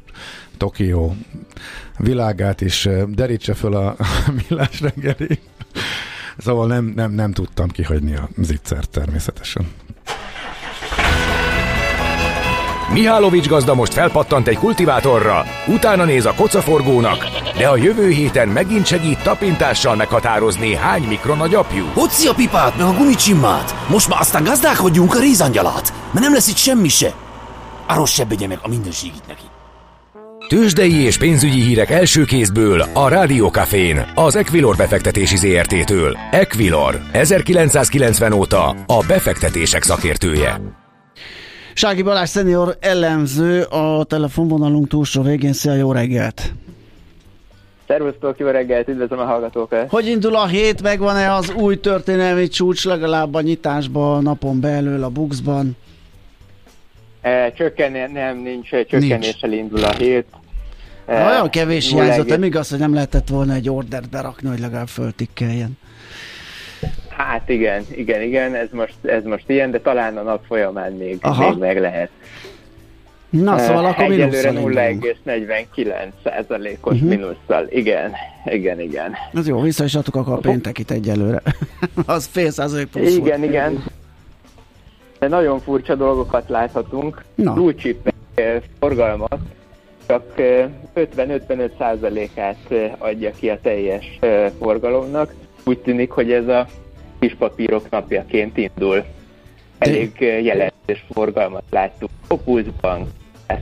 Tokió 0.56 1.16
világát 1.96 2.60
is 2.60 2.88
derítse 3.08 3.54
föl 3.54 3.74
a 3.76 3.96
millás 4.48 4.80
reggeli. 4.80 5.38
Szóval 6.38 6.66
nem, 6.66 6.84
nem, 6.84 7.12
nem 7.12 7.32
tudtam 7.32 7.68
kihagyni 7.68 8.14
a 8.14 8.28
zicsert 8.36 8.90
természetesen. 8.90 9.68
Mihálovics 12.92 13.48
gazda 13.48 13.74
most 13.74 13.92
felpattant 13.92 14.48
egy 14.48 14.56
kultivátorra, 14.56 15.44
utána 15.66 16.04
néz 16.04 16.26
a 16.26 16.34
kocaforgónak, 16.34 17.26
de 17.58 17.68
a 17.68 17.76
jövő 17.76 18.08
héten 18.08 18.48
megint 18.48 18.86
segít 18.86 19.22
tapintással 19.22 19.96
meghatározni, 19.96 20.74
hány 20.74 21.02
mikron 21.02 21.40
a 21.40 21.46
gyapjú. 21.46 21.84
Hoci 21.94 22.26
a 22.26 22.34
pipát, 22.34 22.76
meg 22.76 22.86
a 22.86 22.92
gumicsimmát! 22.92 23.74
Most 23.88 24.08
már 24.08 24.20
aztán 24.20 24.44
gazdálkodjunk 24.44 25.14
a 25.14 25.18
rézangyalát, 25.18 25.92
mert 26.10 26.24
nem 26.24 26.32
lesz 26.32 26.48
itt 26.48 26.56
semmi 26.56 26.88
se. 26.88 27.12
Arról 27.86 28.06
se 28.06 28.26
meg 28.48 28.58
a 28.62 28.68
mindenségit 28.68 29.26
neki. 29.26 29.42
Tőzsdei 30.48 31.04
és 31.04 31.18
pénzügyi 31.18 31.60
hírek 31.60 31.90
első 31.90 32.24
kézből 32.24 32.84
a 32.92 33.08
Rádiókafén, 33.08 34.06
az 34.14 34.36
Equilor 34.36 34.76
befektetési 34.76 35.36
ZRT-től. 35.36 36.18
Equilor, 36.30 37.00
1990 37.12 38.32
óta 38.32 38.76
a 38.86 39.04
befektetések 39.06 39.82
szakértője. 39.82 40.77
Sági 41.78 42.02
Balázs 42.02 42.28
szenior 42.28 42.76
elemző 42.80 43.62
a 43.62 44.04
telefonvonalunk 44.04 44.88
túlsó 44.88 45.22
végén. 45.22 45.52
Szia, 45.52 45.74
jó 45.74 45.92
reggelt! 45.92 46.52
Szervusztok, 47.86 48.38
jó 48.38 48.46
reggelt, 48.46 48.88
üdvözlöm 48.88 49.18
a 49.18 49.24
hallgatókat! 49.24 49.90
Hogy 49.90 50.06
indul 50.06 50.36
a 50.36 50.46
hét, 50.46 50.82
megvan-e 50.82 51.34
az 51.34 51.50
új 51.50 51.80
történelmi 51.80 52.48
csúcs 52.48 52.84
legalább 52.84 53.34
a 53.34 53.40
nyitásban, 53.40 54.22
napon 54.22 54.60
belül, 54.60 55.02
a 55.02 55.08
Buxban? 55.08 55.76
E, 57.20 57.52
csökken, 57.52 58.10
nem, 58.10 58.38
nincs, 58.38 58.68
csökkenéssel 58.68 59.48
nincs. 59.48 59.62
indul 59.62 59.84
a 59.84 59.92
hét. 59.92 60.26
E, 61.06 61.26
Olyan 61.26 61.50
kevés 61.50 61.90
hiányzott, 61.90 62.28
nem 62.28 62.42
igaz, 62.42 62.70
hogy 62.70 62.78
nem 62.78 62.94
lehetett 62.94 63.28
volna 63.28 63.54
egy 63.54 63.68
ordert 63.68 64.10
berakni, 64.10 64.48
hogy 64.48 64.60
legalább 64.60 64.88
föltikkeljen. 64.88 65.78
Hát 67.18 67.48
igen, 67.48 67.84
igen, 67.90 68.22
igen, 68.22 68.54
ez 68.54 68.68
most, 68.72 68.94
ez 69.02 69.24
most 69.24 69.44
ilyen, 69.46 69.70
de 69.70 69.80
talán 69.80 70.16
a 70.16 70.22
nap 70.22 70.44
folyamán 70.46 70.92
még, 70.92 71.18
még 71.38 71.56
meg 71.58 71.80
lehet. 71.80 72.10
Na, 73.30 73.58
szóval 73.58 73.82
uh, 73.82 73.88
akkor 73.88 74.04
Egyelőre 74.04 74.50
0,49 74.50 75.92
százalékos 76.24 76.94
uh-huh. 76.94 77.08
mínusszal. 77.08 77.66
Igen, 77.68 78.12
igen, 78.44 78.80
igen. 78.80 79.14
Ez 79.34 79.48
jó, 79.48 79.60
vissza 79.60 79.84
is 79.84 79.94
adtuk 79.94 80.14
akkor 80.14 80.32
a 80.32 80.36
péntekit 80.36 80.90
egyelőre. 80.90 81.42
az 82.06 82.26
fél 82.26 82.50
százalék 82.50 82.86
plusz 82.86 83.16
Igen, 83.16 83.38
volt. 83.38 83.50
igen. 83.50 83.84
De 85.18 85.28
nagyon 85.28 85.60
furcsa 85.60 85.94
dolgokat 85.94 86.48
láthatunk. 86.48 87.24
No. 87.34 87.52
Blue 87.52 87.74
chip 87.74 88.12
forgalmat 88.78 89.38
csak 90.06 90.32
50-55 90.94 91.70
százalékát 91.78 92.74
adja 92.98 93.30
ki 93.30 93.48
a 93.48 93.58
teljes 93.62 94.18
forgalomnak. 94.58 95.34
Úgy 95.64 95.78
tűnik, 95.78 96.10
hogy 96.10 96.32
ez 96.32 96.48
a 96.48 96.66
kis 97.18 97.34
papírok 97.34 97.90
napjaként 97.90 98.56
indul. 98.56 99.04
Elég 99.78 100.12
eh, 100.18 100.44
jelentős 100.44 101.04
forgalmat 101.12 101.64
láttuk. 101.70 102.10
Opus 102.28 102.64
Bank 102.80 103.08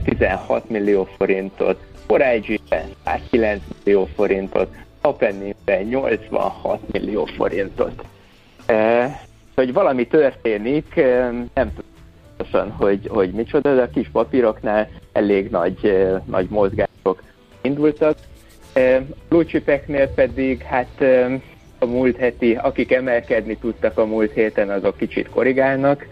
16 0.03 0.69
millió 0.69 1.07
forintot, 1.17 1.79
Forage-ben 2.07 2.89
109 3.05 3.61
millió 3.83 4.07
forintot, 4.15 4.75
Happening-ben 5.01 5.83
86 5.83 6.79
millió 6.91 7.25
forintot. 7.25 8.03
E, 8.65 9.19
hogy 9.55 9.73
valami 9.73 10.07
történik, 10.07 10.95
eh, 10.95 11.29
nem 11.53 11.73
tudom 11.73 12.71
hogy, 12.77 13.07
hogy 13.07 13.31
micsoda, 13.31 13.75
de 13.75 13.81
a 13.81 13.89
kis 13.89 14.09
papíroknál 14.11 14.89
elég 15.11 15.49
nagy, 15.49 16.07
nagy 16.25 16.47
mozgások 16.49 17.23
indultak. 17.61 18.17
Blue 19.29 19.45
chipeknél 19.45 20.07
pedig 20.07 20.61
hát 20.61 21.03
a 21.79 21.85
múlt 21.85 22.17
heti, 22.17 22.55
akik 22.55 22.91
emelkedni 22.91 23.57
tudtak 23.57 23.97
a 23.97 24.05
múlt 24.05 24.33
héten, 24.33 24.69
azok 24.69 24.97
kicsit 24.97 25.29
korrigálnak. 25.29 26.07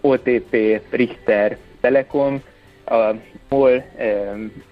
OTP, 0.00 0.80
Richter, 0.90 1.56
Telekom, 1.80 2.42
a 2.86 3.14
MOL 3.48 3.84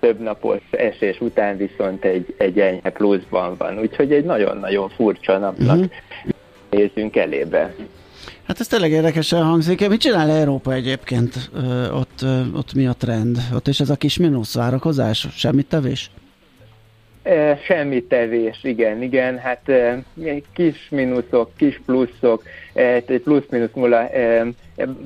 több 0.00 0.20
napos 0.20 0.58
esés 0.70 1.20
után 1.20 1.56
viszont 1.56 2.04
egy, 2.04 2.34
egy 2.38 2.60
enyhe 2.60 2.90
pluszban 2.90 3.56
van, 3.58 3.78
úgyhogy 3.78 4.12
egy 4.12 4.24
nagyon-nagyon 4.24 4.88
furcsa 4.88 5.38
napnak 5.38 5.76
uh-huh. 5.76 5.92
nézzünk 6.70 7.16
elébe. 7.16 7.74
Hát 8.42 8.60
ez 8.60 8.66
tényleg 8.66 8.90
érdekesen 8.90 9.42
hangzik. 9.42 9.88
Mit 9.88 10.00
csinál 10.00 10.30
Európa 10.30 10.72
egyébként? 10.72 11.50
Ott, 11.92 12.24
ott 12.54 12.74
mi 12.74 12.86
a 12.86 12.92
trend? 12.92 13.38
Ott 13.54 13.68
is 13.68 13.80
ez 13.80 13.90
a 13.90 13.96
kis 13.96 14.16
mínusz 14.16 14.54
várakozás? 14.54 15.26
Semmit 15.34 15.66
tevés? 15.66 16.10
Semmi 17.64 18.02
tevés, 18.02 18.58
igen, 18.62 19.02
igen, 19.02 19.38
hát 19.38 19.72
kis 20.54 20.88
mínuszok, 20.90 21.50
kis 21.56 21.80
pluszok, 21.86 22.42
plusz-minusz 23.24 23.72
nulla, 23.74 24.10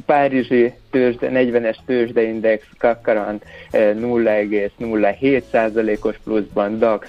Párizsi 0.06 0.72
tőzsde, 0.90 1.28
40-es 1.32 1.76
tőzsdeindex 1.86 2.66
Kakarant 2.78 3.44
0,07%-os 3.72 6.16
pluszban, 6.24 6.78
DAX 6.78 7.08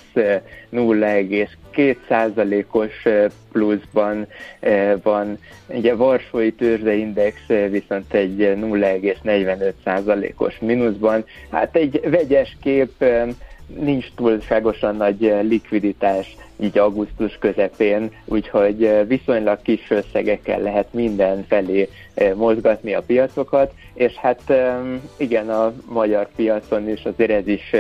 0,2%-os 0.72 3.08
pluszban 3.52 4.28
van, 5.04 5.38
ugye 5.68 5.96
Varsói 5.96 6.52
tőzsdeindex 6.52 7.36
viszont 7.70 8.14
egy 8.14 8.38
0,45%-os 8.38 10.60
mínuszban. 10.60 11.26
Hát 11.52 11.76
egy 11.76 12.02
vegyes 12.10 12.58
kép, 12.62 13.04
nincs 13.68 14.08
túlságosan 14.16 14.96
nagy 14.96 15.26
eh, 15.26 15.44
likviditás 15.44 16.36
így 16.60 16.78
augusztus 16.78 17.38
közepén, 17.40 18.12
úgyhogy 18.26 18.84
eh, 18.84 19.08
viszonylag 19.08 19.62
kis 19.62 19.90
összegekkel 19.90 20.60
lehet 20.60 20.94
minden 20.94 21.46
felé 21.48 21.90
eh, 22.14 22.34
mozgatni 22.34 22.94
a 22.94 23.02
piacokat, 23.02 23.74
és 23.94 24.14
hát 24.14 24.54
igen, 25.18 25.50
a 25.50 25.74
magyar 25.86 26.28
piacon 26.36 26.90
is 26.90 27.04
azért 27.04 27.32
ez 27.32 27.48
is 27.48 27.72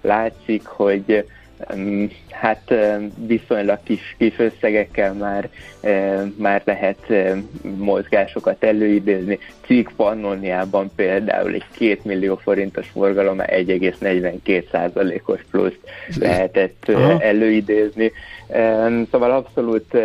látszik, 0.00 0.66
hogy 0.66 1.24
hát 2.30 2.74
viszonylag 3.26 3.78
kis, 3.82 4.14
kis 4.18 4.38
összegekkel 4.38 5.12
már, 5.12 5.48
már 6.36 6.62
lehet 6.64 7.12
mozgásokat 7.76 8.64
előidézni. 8.64 9.38
Cikk 9.66 9.88
Pannoniában 9.96 10.90
például 10.96 11.52
egy 11.52 11.64
2 11.78 11.98
millió 12.02 12.36
forintos 12.36 12.88
forgalom 12.88 13.38
1,42 13.38 15.20
os 15.24 15.40
plusz 15.50 15.78
lehetett 16.18 16.88
Aha. 16.88 17.20
előidézni. 17.20 18.12
Szóval 19.10 19.30
abszolút 19.30 19.96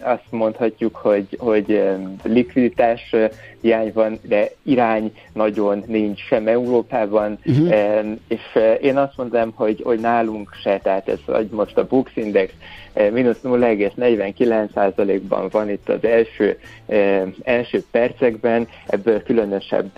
azt 0.00 0.24
mondhatjuk, 0.30 0.96
hogy, 0.96 1.26
hogy 1.38 1.82
likviditás 2.22 3.14
hiány 3.60 3.90
van, 3.94 4.18
de 4.22 4.50
irány 4.62 5.12
nagyon 5.32 5.84
nincs 5.86 6.20
sem 6.20 6.46
Európában, 6.46 7.38
uh-huh. 7.44 7.74
és 8.28 8.58
én 8.80 8.96
azt 8.96 9.16
mondom, 9.16 9.52
hogy, 9.54 9.80
hogy 9.84 10.00
nálunk 10.00 10.50
se, 10.62 10.80
tehát 10.90 11.08
ez 11.08 11.18
hogy 11.34 11.48
most 11.50 11.76
a 11.76 11.86
Bux 11.86 12.10
Index 12.14 12.52
mínusz 13.12 13.36
0,49%-ban 13.44 15.48
van 15.50 15.70
itt 15.70 15.88
az 15.88 16.04
első, 16.04 16.58
első 17.42 17.84
percekben, 17.90 18.68
ebből 18.86 19.22
különösebb 19.22 19.90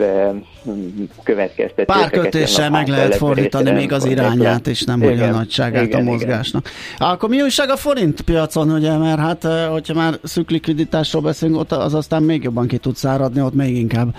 következtetéseket. 1.22 2.10
Párkötéssel 2.10 2.70
meg 2.70 2.88
lehet 2.88 3.14
fordítani 3.14 3.70
még 3.70 3.92
az 3.92 4.04
irányát, 4.04 4.66
és 4.66 4.82
nem 4.82 5.02
igen, 5.02 5.18
hogy 5.18 5.28
a 5.28 5.30
nagyságát 5.30 5.86
igen, 5.86 6.00
a 6.00 6.02
mozgásnak. 6.02 6.68
Igen. 6.94 7.10
Akkor 7.10 7.28
mi 7.28 7.42
újság 7.42 7.70
a 7.70 7.76
forint 7.76 8.20
piacon, 8.20 8.70
ugye, 8.70 8.96
mert 8.96 9.18
hát, 9.18 9.44
hogyha 9.70 9.94
már 9.94 10.14
szűk 10.22 10.50
likviditásról 10.50 11.22
beszélünk, 11.22 11.58
ott 11.58 11.72
az 11.72 11.94
aztán 11.94 12.22
még 12.22 12.42
jobban 12.42 12.66
ki 12.66 12.78
tud 12.78 12.96
száradni, 12.96 13.40
ott 13.40 13.54
még 13.54 13.76
inkább 13.76 14.14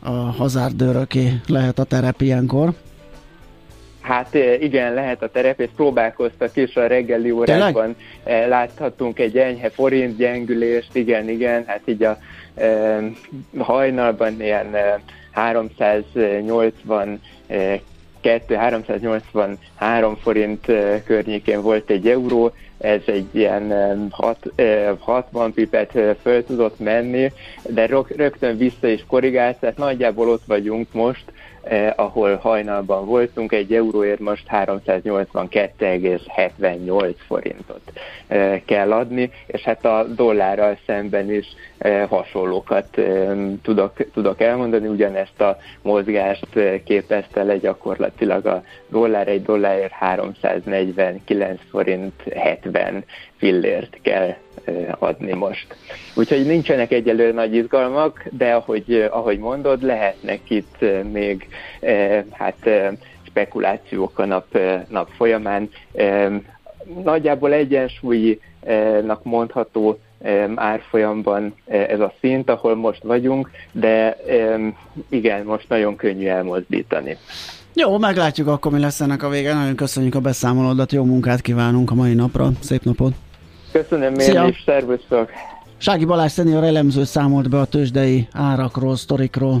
a 0.00 0.10
hazárdőröké 0.10 1.32
lehet 1.46 1.78
a 1.78 1.84
terep 1.84 2.20
ilyenkor. 2.20 2.72
Hát 4.08 4.34
igen, 4.60 4.94
lehet 4.94 5.22
a 5.22 5.28
terep, 5.28 5.60
és 5.60 5.68
próbálkoztak 5.76 6.56
is 6.56 6.76
a 6.76 6.86
reggeli 6.86 7.30
órákban. 7.30 7.96
Tényleg? 8.24 8.48
Láthattunk 8.48 9.18
egy 9.18 9.38
enyhe 9.38 9.70
forint 9.70 10.16
gyengülést, 10.16 10.96
igen, 10.96 11.28
igen, 11.28 11.64
hát 11.66 11.80
így 11.84 12.02
a 12.02 12.18
e, 12.54 12.98
hajnalban 13.58 14.40
ilyen 14.40 14.76
380 15.30 17.20
2-383 18.22 20.16
forint 20.22 20.66
környékén 21.04 21.62
volt 21.62 21.90
egy 21.90 22.08
euró, 22.08 22.52
ez 22.78 23.00
egy 23.06 23.26
ilyen 23.30 23.72
60 24.98 25.52
pipet 25.52 25.98
föl 26.22 26.44
tudott 26.44 26.78
menni, 26.78 27.32
de 27.62 27.86
rögtön 28.16 28.56
vissza 28.56 28.88
is 28.88 29.04
korrigált, 29.06 29.56
tehát 29.56 29.76
nagyjából 29.76 30.28
ott 30.28 30.44
vagyunk 30.46 30.92
most, 30.92 31.24
eh, 31.68 31.92
ahol 31.96 32.36
hajnalban 32.36 33.06
voltunk, 33.06 33.52
egy 33.52 33.74
euróért 33.74 34.20
most 34.20 34.46
382,78 34.50 37.14
forintot 37.26 37.80
eh, 38.26 38.60
kell 38.64 38.92
adni, 38.92 39.30
és 39.46 39.62
hát 39.62 39.84
a 39.84 40.04
dollárral 40.14 40.78
szemben 40.86 41.32
is 41.32 41.46
hasonlókat 42.08 43.00
tudok, 43.62 43.92
tudok 44.12 44.40
elmondani, 44.40 44.86
ugyanezt 44.86 45.40
a 45.40 45.58
mozgást 45.82 46.46
képezte 46.84 47.42
le 47.42 47.56
gyakorlatilag 47.56 48.46
a 48.46 48.62
dollár, 48.88 49.28
egy 49.28 49.42
dollárért 49.42 49.92
349 49.92 51.60
forint 51.70 52.22
70 52.34 53.04
fillért 53.36 53.98
kell 54.02 54.34
adni 54.98 55.32
most. 55.32 55.76
Úgyhogy 56.14 56.46
nincsenek 56.46 56.92
egyelőre 56.92 57.32
nagy 57.32 57.54
izgalmak, 57.54 58.24
de 58.30 58.54
ahogy, 58.54 59.08
ahogy 59.10 59.38
mondod, 59.38 59.82
lehetnek 59.82 60.40
itt 60.50 60.84
még 61.12 61.48
hát 62.30 62.70
spekulációk 63.26 64.18
a 64.18 64.24
nap, 64.24 64.58
nap 64.88 65.08
folyamán. 65.16 65.70
Nagyjából 67.02 67.52
egyensúlynak 67.52 69.22
mondható 69.22 69.98
árfolyamban 70.54 71.54
ez 71.66 72.00
a 72.00 72.12
szint, 72.20 72.50
ahol 72.50 72.76
most 72.76 73.02
vagyunk, 73.02 73.50
de 73.72 74.16
igen, 75.08 75.44
most 75.44 75.68
nagyon 75.68 75.96
könnyű 75.96 76.26
elmozdítani. 76.26 77.16
Jó, 77.74 77.98
meglátjuk 77.98 78.48
akkor, 78.48 78.72
mi 78.72 78.80
lesz 78.80 79.00
ennek 79.00 79.22
a 79.22 79.28
vége. 79.28 79.54
Nagyon 79.54 79.74
köszönjük 79.74 80.14
a 80.14 80.20
beszámolódat, 80.20 80.92
jó 80.92 81.04
munkát 81.04 81.40
kívánunk 81.40 81.90
a 81.90 81.94
mai 81.94 82.14
napra. 82.14 82.48
Szép 82.60 82.82
napot! 82.82 83.12
Köszönöm 83.72 84.14
én 84.14 84.48
is, 84.48 84.62
szervusztok! 84.64 85.30
Sági 85.76 86.04
Balázs 86.04 86.32
szenior 86.32 86.64
elemző 86.64 87.04
számolt 87.04 87.50
be 87.50 87.58
a 87.58 87.64
tőzsdei 87.64 88.28
árakról, 88.32 88.96
sztorikról. 88.96 89.60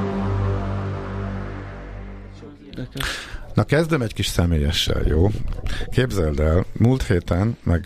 Na 3.53 3.63
kezdem 3.63 4.01
egy 4.01 4.13
kis 4.13 4.27
személyessel, 4.27 5.01
jó? 5.07 5.29
Képzeld 5.89 6.39
el, 6.39 6.65
múlt 6.77 7.03
héten, 7.03 7.57
meg 7.63 7.85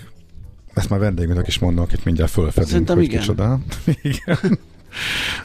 ezt 0.74 0.90
már 0.90 1.00
vendégünknek 1.00 1.48
is 1.48 1.60
mondom, 1.60 1.84
akit 1.84 2.06
mindjárt 2.06 2.32
fölfedünk, 2.32 2.68
Szerintem 2.68 2.96
hogy 2.96 3.06
igen. 3.06 3.20
kicsoda. 3.20 3.60
igen. 4.02 4.60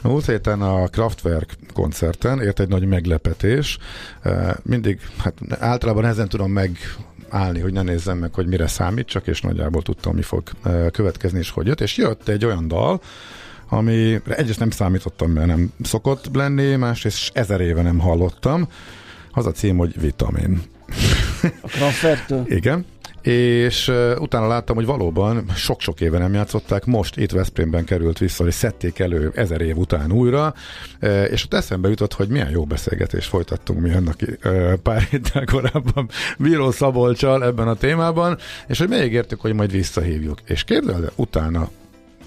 A 0.01 0.07
múlt 0.07 0.25
héten 0.25 0.61
a 0.61 0.87
Kraftwerk 0.87 1.55
koncerten 1.73 2.41
ért 2.41 2.59
egy 2.59 2.67
nagy 2.67 2.85
meglepetés. 2.85 3.77
Eh, 4.21 4.51
Mindig, 4.63 4.99
hát 5.17 5.33
általában 5.59 6.05
ezen 6.05 6.29
tudom 6.29 6.51
meg 6.51 6.77
állni, 7.29 7.59
hogy 7.59 7.73
ne 7.73 7.81
nézzem 7.81 8.17
meg, 8.17 8.33
hogy 8.33 8.47
mire 8.47 8.67
számít, 8.67 9.07
csak 9.07 9.27
és 9.27 9.41
nagyjából 9.41 9.81
tudtam, 9.81 10.15
mi 10.15 10.21
fog 10.21 10.43
eh, 10.63 10.85
következni, 10.91 11.39
és 11.39 11.49
hogy 11.49 11.67
jött. 11.67 11.81
És 11.81 11.97
jött 11.97 12.27
egy 12.27 12.45
olyan 12.45 12.67
dal, 12.67 13.01
ami 13.69 14.21
egyrészt 14.29 14.59
nem 14.59 14.69
számítottam, 14.69 15.31
mert 15.31 15.47
nem 15.47 15.71
szokott 15.83 16.29
lenni, 16.33 16.75
másrészt 16.75 17.37
ezer 17.37 17.61
éve 17.61 17.81
nem 17.81 17.99
hallottam. 17.99 18.67
Az 19.33 19.45
a 19.45 19.51
cím, 19.51 19.77
hogy 19.77 20.01
Vitamin. 20.01 20.61
A 21.61 21.67
Kraftwerktől? 21.67 22.43
Igen. 22.47 22.85
És 23.21 23.87
uh, 23.87 24.11
utána 24.19 24.47
láttam, 24.47 24.75
hogy 24.75 24.85
valóban 24.85 25.45
sok-sok 25.55 26.01
éve 26.01 26.17
nem 26.17 26.33
játszották, 26.33 26.85
most 26.85 27.17
itt 27.17 27.31
Veszprémben 27.31 27.85
került 27.85 28.17
vissza, 28.17 28.47
és 28.47 28.53
szedték 28.53 28.99
elő 28.99 29.31
ezer 29.35 29.61
év 29.61 29.77
után 29.77 30.11
újra, 30.11 30.53
uh, 31.01 31.27
és 31.31 31.43
ott 31.43 31.53
eszembe 31.53 31.89
jutott, 31.89 32.13
hogy 32.13 32.27
milyen 32.27 32.49
jó 32.49 32.65
beszélgetést 32.65 33.29
folytattunk 33.29 33.79
mi 33.79 33.91
annak 33.93 34.15
uh, 34.43 34.73
pár 34.73 35.01
héttel 35.01 35.45
korábban 35.45 36.09
Bíró 36.37 36.71
Szabolcsal 36.71 37.43
ebben 37.43 37.67
a 37.67 37.75
témában, 37.75 38.37
és 38.67 38.79
hogy 38.79 38.89
megígértük, 38.89 39.41
hogy 39.41 39.53
majd 39.53 39.71
visszahívjuk. 39.71 40.39
És 40.45 40.63
képzeld, 40.63 41.03
el, 41.03 41.11
utána 41.15 41.69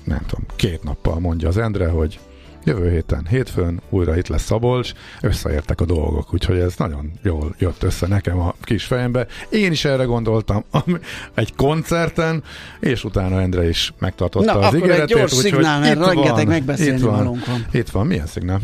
nem 0.05 0.21
tudom, 0.27 0.45
két 0.57 0.83
nappal 0.83 1.19
mondja 1.19 1.49
az 1.49 1.57
Endre, 1.57 1.89
hogy 1.89 2.19
jövő 2.65 2.91
héten, 2.91 3.27
hétfőn 3.29 3.81
újra 3.91 4.17
itt 4.17 4.29
lesz 4.29 4.43
Szabolcs, 4.45 4.93
összeértek 5.21 5.81
a 5.81 5.85
dolgok, 5.85 6.35
úgyhogy 6.35 6.59
ez 6.59 6.75
nagyon 6.77 7.11
jól 7.23 7.55
jött 7.59 7.83
össze 7.83 8.07
nekem 8.07 8.39
a 8.39 8.55
kis 8.63 8.85
fejembe. 8.85 9.27
Én 9.49 9.73
is 9.73 9.85
erre 9.85 10.05
gondoltam 10.05 10.65
ami- 10.85 10.99
egy 11.35 11.55
koncerten, 11.55 12.43
és 12.81 13.05
utána 13.05 13.41
Endre 13.41 13.69
is 13.69 13.93
megtartotta 13.99 14.53
Na, 14.53 14.59
az 14.67 14.75
ígéretét. 14.75 15.17
gyors 15.17 15.33
úgyhogy 15.33 15.51
szignál, 15.51 15.81
mert 15.81 16.05
rengeteg 16.07 16.47
megbeszélni 16.47 16.99
itt 16.99 17.05
van, 17.05 17.25
van. 17.25 17.67
Itt 17.73 17.89
van, 17.89 18.07
milyen 18.07 18.27
szignál? 18.27 18.61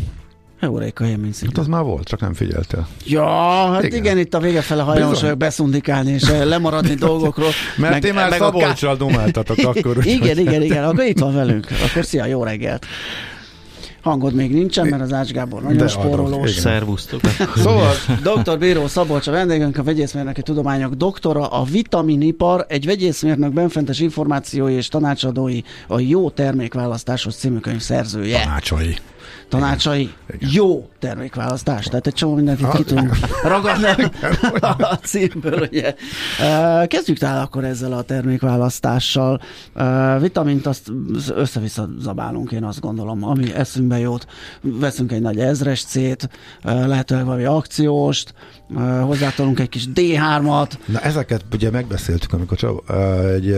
Heuréka 0.61 1.05
élményszínű. 1.07 1.51
Hát 1.55 1.59
az 1.59 1.67
már 1.67 1.83
volt, 1.83 2.09
csak 2.09 2.21
nem 2.21 2.35
figyeltél. 2.35 2.87
Ja, 3.07 3.27
hát 3.73 3.85
igen, 3.85 3.99
igen 3.99 4.19
itt 4.19 4.35
a 4.35 4.39
vége 4.41 4.61
fele 4.61 4.83
hajlamos 4.83 5.21
vagyok 5.21 5.37
beszundikálni 5.37 6.11
és 6.13 6.23
eh, 6.23 6.45
lemaradni 6.45 6.95
dolgokról. 7.09 7.49
Mert 7.77 7.93
meg, 7.93 8.03
ti 8.03 8.13
már 8.13 8.33
Szabolcsal 8.33 8.97
dumáltatok 8.97 9.59
akkor. 9.77 10.07
igen, 10.07 10.39
igen, 10.39 10.63
igen, 10.63 10.85
akkor 10.85 11.05
itt 11.05 11.19
van 11.19 11.35
velünk. 11.35 11.67
Akkor 11.91 12.05
szia, 12.05 12.25
jó 12.27 12.45
reggelt! 12.45 12.87
Hangod 14.03 14.35
még 14.35 14.53
nincsen, 14.53 14.87
mert 14.87 15.03
az 15.03 15.13
Ács 15.13 15.31
Gábor 15.31 15.63
nagyon 15.63 15.77
De 15.77 15.89
spórolós. 15.89 16.51
Szervusztok. 16.51 17.21
szóval 17.65 17.93
dr. 18.23 18.59
Bíró 18.59 18.87
Szabolcs 18.87 19.27
a 19.27 19.31
vendégünk, 19.31 19.79
a 19.79 19.83
vegyészmérnöki 19.83 20.43
tudományok 20.43 20.95
doktora, 20.95 21.47
a 21.47 21.65
vitaminipar, 21.65 22.67
egy 22.69 22.87
vegyészmérnök 22.87 23.53
benfentes 23.53 24.01
információi 24.01 24.75
és 24.75 24.89
tanácsadói, 24.89 25.61
a 25.87 26.01
jó 26.01 26.31
termékválasztáshoz 26.31 27.37
című 27.37 27.59
könyv 27.59 27.81
szerzője. 27.81 28.43
Tanácsai 28.43 28.97
tanácsai, 29.51 30.11
Igen. 30.35 30.51
jó 30.53 30.89
termékválasztás. 30.99 31.85
Tehát 31.85 32.07
egy 32.07 32.15
csomó 32.15 32.35
mindent 32.35 32.61
itt 32.61 32.71
ki 32.71 32.83
tudunk 32.83 33.17
ragadni 33.43 33.87
a 34.93 34.99
címből. 35.03 35.69
Ugye. 35.71 35.95
Kezdjük 36.87 37.21
el 37.21 37.41
akkor 37.41 37.65
ezzel 37.65 37.93
a 37.93 38.03
termékválasztással. 38.03 39.41
Vitamint 40.21 40.67
azt 40.67 40.93
össze-vissza 41.35 41.89
zabálunk, 41.99 42.53
én 42.53 42.65
azt 42.65 42.81
gondolom, 42.81 43.25
ami 43.25 43.55
eszünkbe 43.55 43.99
jót. 43.99 44.27
Veszünk 44.61 45.13
egy 45.13 45.21
nagy 45.21 45.39
ezres 45.39 45.85
C-t, 45.85 46.29
lehetőleg 46.63 47.25
valami 47.25 47.45
akcióst, 47.45 48.35
hozzátolunk 49.03 49.61
egy 49.61 49.69
kis 49.69 49.85
D3-at. 49.95 50.71
Na 50.85 51.01
ezeket 51.01 51.45
ugye 51.53 51.71
megbeszéltük, 51.71 52.33
amikor 52.33 52.57
csak 52.59 52.83
egy 53.35 53.57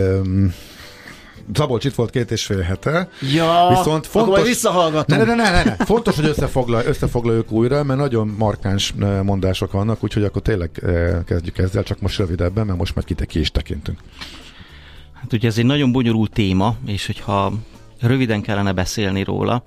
Szabolcs 1.53 1.85
itt 1.85 1.93
volt 1.93 2.09
két 2.09 2.31
és 2.31 2.45
fél 2.45 2.61
hete. 2.61 3.09
Ja, 3.33 3.67
viszont 3.69 4.07
fontos, 4.07 4.33
akkor 4.33 4.47
visszahallgatom. 4.47 5.17
Ne, 5.17 5.23
ne, 5.23 5.35
ne, 5.35 5.51
ne, 5.51 5.63
ne. 5.63 5.75
Fontos, 5.75 6.15
hogy 6.15 6.25
összefoglalj, 6.25 6.85
összefoglaljuk 6.85 7.51
újra, 7.51 7.83
mert 7.83 7.99
nagyon 7.99 8.35
markáns 8.37 8.93
eh, 8.99 9.21
mondások 9.23 9.71
vannak, 9.71 10.03
úgyhogy 10.03 10.23
akkor 10.23 10.41
tényleg 10.41 10.69
eh, 10.83 11.17
kezdjük 11.25 11.57
ezzel, 11.57 11.83
csak 11.83 12.01
most 12.01 12.17
rövidebben, 12.17 12.65
mert 12.65 12.77
most 12.77 12.95
már 12.95 13.05
kite 13.05 13.25
ki 13.25 13.39
is 13.39 13.51
tekintünk. 13.51 13.99
Hát 15.13 15.33
ugye 15.33 15.47
ez 15.47 15.57
egy 15.57 15.65
nagyon 15.65 15.91
bonyolult 15.91 16.31
téma, 16.31 16.75
és 16.85 17.05
hogyha 17.05 17.53
röviden 17.99 18.41
kellene 18.41 18.71
beszélni 18.71 19.23
róla, 19.23 19.63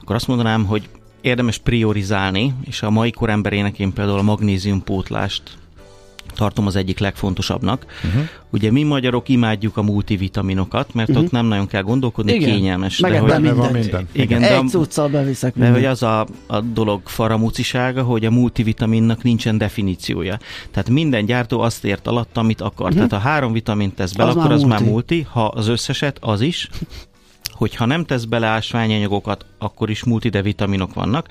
akkor 0.00 0.14
azt 0.14 0.26
mondanám, 0.26 0.64
hogy 0.64 0.88
érdemes 1.20 1.58
priorizálni, 1.58 2.54
és 2.64 2.82
a 2.82 2.90
mai 2.90 3.10
koremberének 3.10 3.78
én 3.78 3.92
például 3.92 4.18
a 4.18 4.22
magnéziumpótlást 4.22 5.42
tartom 6.34 6.66
az 6.66 6.76
egyik 6.76 6.98
legfontosabbnak. 6.98 7.86
Uh-huh. 8.04 8.22
Ugye 8.50 8.70
mi 8.70 8.82
magyarok 8.82 9.28
imádjuk 9.28 9.76
a 9.76 9.82
multivitaminokat, 9.82 10.94
mert 10.94 11.08
uh-huh. 11.08 11.24
ott 11.24 11.30
nem 11.30 11.46
nagyon 11.46 11.66
kell 11.66 11.82
gondolkodni, 11.82 12.32
igen. 12.32 12.50
kényelmes. 12.50 12.98
de 12.98 13.18
hogy, 13.18 13.32
minden. 13.32 13.56
Van 13.56 13.72
minden. 13.72 14.08
Igen, 14.12 14.40
de, 14.40 14.56
Egy 14.56 14.68
cuccal 14.68 15.08
beviszek 15.08 15.52
De 15.56 15.70
hogy 15.70 15.84
az 15.84 16.02
a, 16.02 16.26
a 16.46 16.60
dolog 16.60 17.00
faramúcisága, 17.04 18.02
hogy 18.02 18.24
a 18.24 18.30
multivitaminnak 18.30 19.22
nincsen 19.22 19.58
definíciója. 19.58 20.38
Tehát 20.70 20.88
minden 20.88 21.24
gyártó 21.24 21.60
azt 21.60 21.84
ért 21.84 22.06
alatt, 22.06 22.36
amit 22.36 22.60
akar. 22.60 22.90
Uh-huh. 22.90 23.08
Tehát 23.08 23.22
ha 23.22 23.30
három 23.30 23.52
vitamint 23.52 23.94
tesz 23.94 24.12
bele, 24.12 24.30
akkor 24.30 24.42
már 24.42 24.52
az 24.52 24.62
multi. 24.62 24.82
már 24.82 24.90
multi, 24.92 25.26
ha 25.30 25.46
az 25.46 25.68
összeset, 25.68 26.18
az 26.20 26.40
is 26.40 26.68
hogyha 27.54 27.84
nem 27.84 28.04
tesz 28.04 28.24
bele 28.24 28.46
ásványanyagokat, 28.46 29.44
akkor 29.58 29.90
is 29.90 30.04
multidevitaminok 30.04 30.94
vannak. 30.94 31.28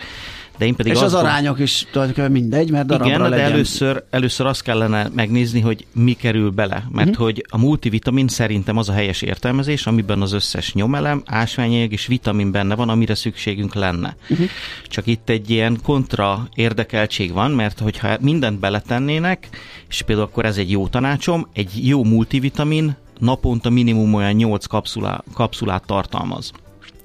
De 0.58 0.66
én 0.66 0.76
pedig 0.76 0.94
És 0.94 1.02
az 1.02 1.14
arányok 1.14 1.60
is 1.60 1.88
tulajdonképpen 1.92 2.32
mindegy, 2.32 2.72
mert 2.72 2.86
darabra 2.86 3.08
Igen, 3.08 3.22
legyen. 3.22 3.38
de 3.38 3.44
először, 3.44 4.04
először 4.10 4.46
azt 4.46 4.62
kellene 4.62 5.10
megnézni, 5.14 5.60
hogy 5.60 5.86
mi 5.94 6.14
kerül 6.14 6.50
bele. 6.50 6.84
Mert 6.92 7.10
uh-huh. 7.10 7.24
hogy 7.24 7.46
a 7.50 7.58
multivitamin 7.58 8.28
szerintem 8.28 8.78
az 8.78 8.90
a 8.90 8.94
helyes 8.94 9.22
értelmezés, 9.22 9.88
amiben 9.88 10.22
az 10.22 10.32
összes 10.32 10.74
nyomelem, 10.74 11.22
ásványanyag 11.26 11.92
és 11.92 12.08
vitamin 12.08 12.52
benne 12.52 12.76
van, 12.76 12.90
amire 12.90 13.16
szükségünk 13.16 13.74
lenne. 13.74 14.16
Uh-huh. 14.30 14.48
Csak 14.88 15.08
itt 15.08 15.30
egy 15.30 15.50
ilyen 15.50 15.80
kontra 15.84 16.48
érdekeltség 16.56 17.34
van, 17.34 17.52
mert 17.52 17.80
hogyha 17.80 18.18
mindent 18.20 18.60
beletennének, 18.60 19.50
és 19.90 20.02
például 20.02 20.28
akkor 20.28 20.46
ez 20.46 20.58
egy 20.58 20.72
jó 20.72 20.88
tanácsom, 20.88 21.48
egy 21.54 21.88
jó 21.88 22.04
multivitamin 22.04 22.96
naponta 23.20 23.70
minimum 23.70 24.14
olyan 24.14 24.34
8 24.34 24.66
kapszulá, 24.66 25.24
kapszulát 25.34 25.86
tartalmaz 25.86 26.52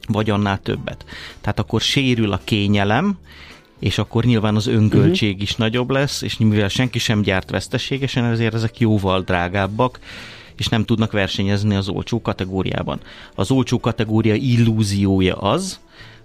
vagy 0.09 0.31
annál 0.31 0.59
többet. 0.63 1.05
Tehát 1.41 1.59
akkor 1.59 1.81
sérül 1.81 2.33
a 2.33 2.41
kényelem, 2.45 3.19
és 3.79 3.99
akkor 3.99 4.25
nyilván 4.25 4.57
az 4.57 4.67
önköltség 4.67 5.29
uh-huh. 5.29 5.43
is 5.43 5.57
nagyobb 5.57 5.91
lesz, 5.91 6.23
és 6.23 6.39
mivel 6.39 6.69
senki 6.69 6.99
sem 6.99 7.23
gyárt 7.23 7.51
veszteségesen, 7.51 8.25
ezért 8.25 8.55
ezek 8.55 8.79
jóval 8.79 9.21
drágábbak, 9.21 9.99
és 10.57 10.69
nem 10.69 10.85
tudnak 10.85 11.13
versenyezni 11.13 11.75
az 11.75 11.89
olcsó 11.89 12.23
kategóriában. 12.23 13.01
Az 13.35 13.51
olcsó 13.51 13.81
kategória 13.81 14.35
illúziója 14.35 15.37
az, 15.37 15.81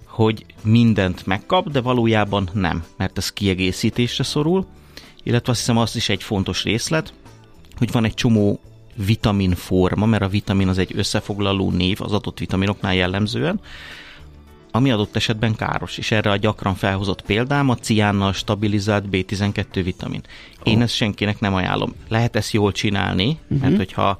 hogy 0.05 0.45
mindent 0.63 1.25
megkap, 1.25 1.69
de 1.69 1.81
valójában 1.81 2.49
nem, 2.53 2.83
mert 2.97 3.17
ez 3.17 3.31
kiegészítésre 3.31 4.23
szorul, 4.23 4.65
illetve 5.23 5.51
azt 5.51 5.59
hiszem 5.59 5.77
az 5.77 5.95
is 5.95 6.09
egy 6.09 6.23
fontos 6.23 6.63
részlet, 6.63 7.13
hogy 7.77 7.91
van 7.91 8.05
egy 8.05 8.13
csomó 8.13 8.59
vitamin 8.95 9.55
forma, 9.55 10.05
mert 10.05 10.23
a 10.23 10.27
vitamin 10.27 10.67
az 10.67 10.77
egy 10.77 10.91
összefoglaló 10.95 11.71
név 11.71 12.01
az 12.01 12.11
adott 12.11 12.39
vitaminoknál 12.39 12.95
jellemzően, 12.95 13.59
ami 14.71 14.91
adott 14.91 15.15
esetben 15.15 15.55
káros, 15.55 15.97
és 15.97 16.11
erre 16.11 16.31
a 16.31 16.35
gyakran 16.35 16.75
felhozott 16.75 17.21
példám 17.21 17.69
a 17.69 17.75
ciánnal 17.75 18.33
stabilizált 18.33 19.05
B12 19.11 19.81
vitamin. 19.83 20.21
Én 20.63 20.75
oh. 20.75 20.81
ezt 20.81 20.95
senkinek 20.95 21.39
nem 21.39 21.53
ajánlom. 21.53 21.93
Lehet 22.07 22.35
ezt 22.35 22.51
jól 22.51 22.71
csinálni, 22.71 23.39
uh-huh. 23.43 23.59
mert 23.59 23.77
hogyha 23.77 24.17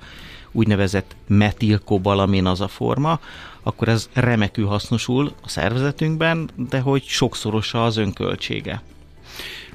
úgynevezett 0.52 1.16
metilkobalamin 1.28 2.46
az 2.46 2.62
a 2.62 2.68
forma, 2.68 3.20
akkor 3.64 3.88
ez 3.88 4.10
remekül 4.14 4.66
hasznosul 4.66 5.34
a 5.42 5.50
szervezetünkben, 5.50 6.50
de 6.70 6.80
hogy 6.80 7.04
sokszorosa 7.04 7.86
az 7.86 7.98
önköltsége. 7.98 8.82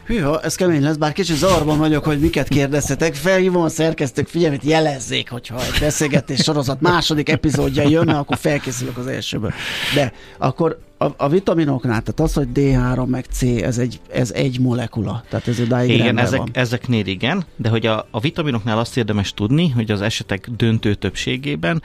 Hűha, 0.09 0.41
ez 0.41 0.55
kemény 0.55 0.83
lesz, 0.83 0.97
bár 0.97 1.13
kicsit 1.13 1.37
zavarban 1.37 1.79
vagyok, 1.79 2.05
hogy 2.05 2.21
miket 2.21 2.49
kérdeztetek. 2.49 3.15
Felhívom 3.15 3.63
a 3.63 3.69
szerkesztők 3.69 4.29
figyelmét, 4.29 4.63
jelezzék, 4.63 5.31
hogyha 5.31 5.65
egy 5.65 5.81
beszélgetés 5.81 6.43
sorozat 6.43 6.81
második 6.81 7.29
epizódja 7.29 7.89
jönne, 7.89 8.19
akkor 8.19 8.37
felkészülök 8.37 8.97
az 8.97 9.07
elsőből. 9.07 9.53
De 9.95 10.13
akkor 10.39 10.79
a, 10.99 11.07
a 11.17 11.29
vitaminoknál, 11.29 12.03
tehát 12.03 12.21
az, 12.21 12.33
hogy 12.33 12.49
D3 12.55 13.07
meg 13.07 13.25
C, 13.31 13.43
ez 13.43 13.79
egy, 13.79 14.01
ez 14.13 14.31
egy 14.31 14.61
molekula, 14.61 15.25
tehát 15.29 15.49
ez 15.49 15.59
egy 15.59 15.91
Igen, 15.91 16.19
ezek, 16.19 16.39
van. 16.39 16.49
ezeknél 16.53 17.07
igen, 17.07 17.45
de 17.57 17.69
hogy 17.69 17.87
a, 17.87 18.07
a 18.11 18.21
vitaminoknál 18.21 18.79
azt 18.79 18.97
érdemes 18.97 19.35
tudni, 19.35 19.69
hogy 19.69 19.91
az 19.91 20.01
esetek 20.01 20.49
döntő 20.57 20.95
többségében 20.95 21.83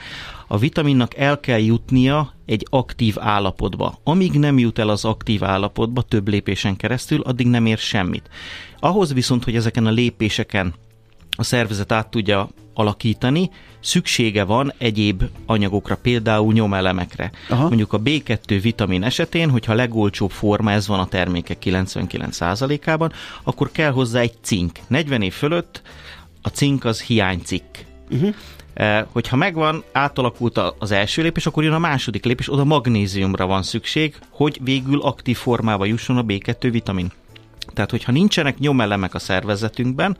a 0.48 0.58
vitaminnak 0.58 1.16
el 1.18 1.40
kell 1.40 1.60
jutnia 1.60 2.34
egy 2.46 2.68
aktív 2.70 3.16
állapotba. 3.20 4.00
Amíg 4.04 4.32
nem 4.34 4.58
jut 4.58 4.80
el 4.80 4.90
az 4.90 5.06
aktív 5.06 5.44
állapotba 5.44 6.02
több 6.02 6.28
lépésen 6.28 6.76
keresztül, 6.76 7.22
addig 7.22 7.48
nem 7.48 7.66
ér 7.66 7.78
semmit. 7.78 8.30
Ahhoz 8.80 9.14
viszont, 9.14 9.44
hogy 9.44 9.56
ezeken 9.56 9.86
a 9.86 9.92
lépéseken 9.92 10.74
a 11.36 11.44
szervezet 11.44 11.92
át 11.92 12.08
tudja 12.08 12.50
alakítani, 12.74 13.50
szüksége 13.80 14.44
van 14.44 14.74
egyéb 14.78 15.24
anyagokra, 15.46 15.96
például 15.96 16.54
nyomelemekre. 16.54 17.32
Aha. 17.50 17.68
Mondjuk 17.68 17.94
a 17.94 18.02
B2 18.02 18.60
vitamin 18.62 19.04
esetén, 19.04 19.50
hogyha 19.50 19.74
legolcsóbb 19.74 20.32
forma, 20.32 20.72
ez 20.72 20.88
van 20.88 21.00
a 21.00 21.08
termékek 21.08 21.58
99%-ában, 21.64 23.12
akkor 23.44 23.72
kell 23.72 23.92
hozzá 23.92 24.20
egy 24.20 24.34
cink. 24.42 24.80
40 24.88 25.22
év 25.22 25.34
fölött 25.34 25.82
a 26.42 26.50
cink 26.50 26.86
az 26.86 27.02
hiánycikk. 27.02 27.78
Uh-huh. 28.12 28.36
Hogyha 29.12 29.36
megvan, 29.36 29.84
átalakult 29.92 30.58
az 30.58 30.92
első 30.92 31.22
lépés, 31.22 31.46
akkor 31.46 31.64
jön 31.64 31.74
a 31.74 31.80
második 31.80 32.26
lépés, 32.26 32.52
oda 32.52 32.64
magnéziumra 32.64 33.46
van 33.46 33.64
szükség, 33.64 34.16
hogy 34.30 34.60
végül 34.64 35.02
aktív 35.02 35.38
formába 35.38 35.86
jusson 35.86 36.18
a 36.18 36.24
B2 36.24 36.68
vitamin. 36.72 37.12
Tehát, 37.74 37.92
hogyha 37.92 38.12
nincsenek 38.12 38.58
nyomelemek 38.58 39.14
a 39.14 39.20
szervezetünkben, 39.20 40.18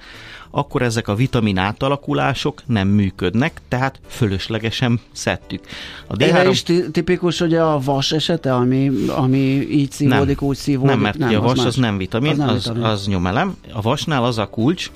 akkor 0.52 0.82
ezek 0.82 1.08
a 1.08 1.16
vitamin 1.16 1.58
átalakulások 1.58 2.62
nem 2.66 2.88
működnek, 2.88 3.62
tehát 3.68 4.00
fölöslegesen 4.08 5.00
szedtük. 5.12 5.62
A 6.08 6.16
D3... 6.16 6.22
Erre 6.22 6.50
is 6.50 6.64
tipikus, 6.92 7.40
hogy 7.40 7.54
a 7.54 7.80
vas 7.80 8.12
esete, 8.12 8.56
ami, 8.56 8.92
ami 9.08 9.38
így 9.72 9.92
szívódik, 9.92 10.40
nem, 10.40 10.50
úgy 10.50 10.58
szívódik. 10.58 10.92
Nem, 10.92 11.00
mert 11.00 11.18
nem, 11.18 11.36
a 11.36 11.42
vas 11.42 11.60
az, 11.60 11.66
az 11.66 11.76
nem 11.76 11.98
vitamin, 11.98 12.32
az, 12.32 12.38
nem 12.38 12.48
az, 12.48 12.64
vitamin. 12.64 12.84
az 12.84 13.08
nyomelem. 13.08 13.58
A 13.74 13.82
vasnál 13.82 14.24
az 14.24 14.38
a 14.38 14.48
kulcs, 14.48 14.92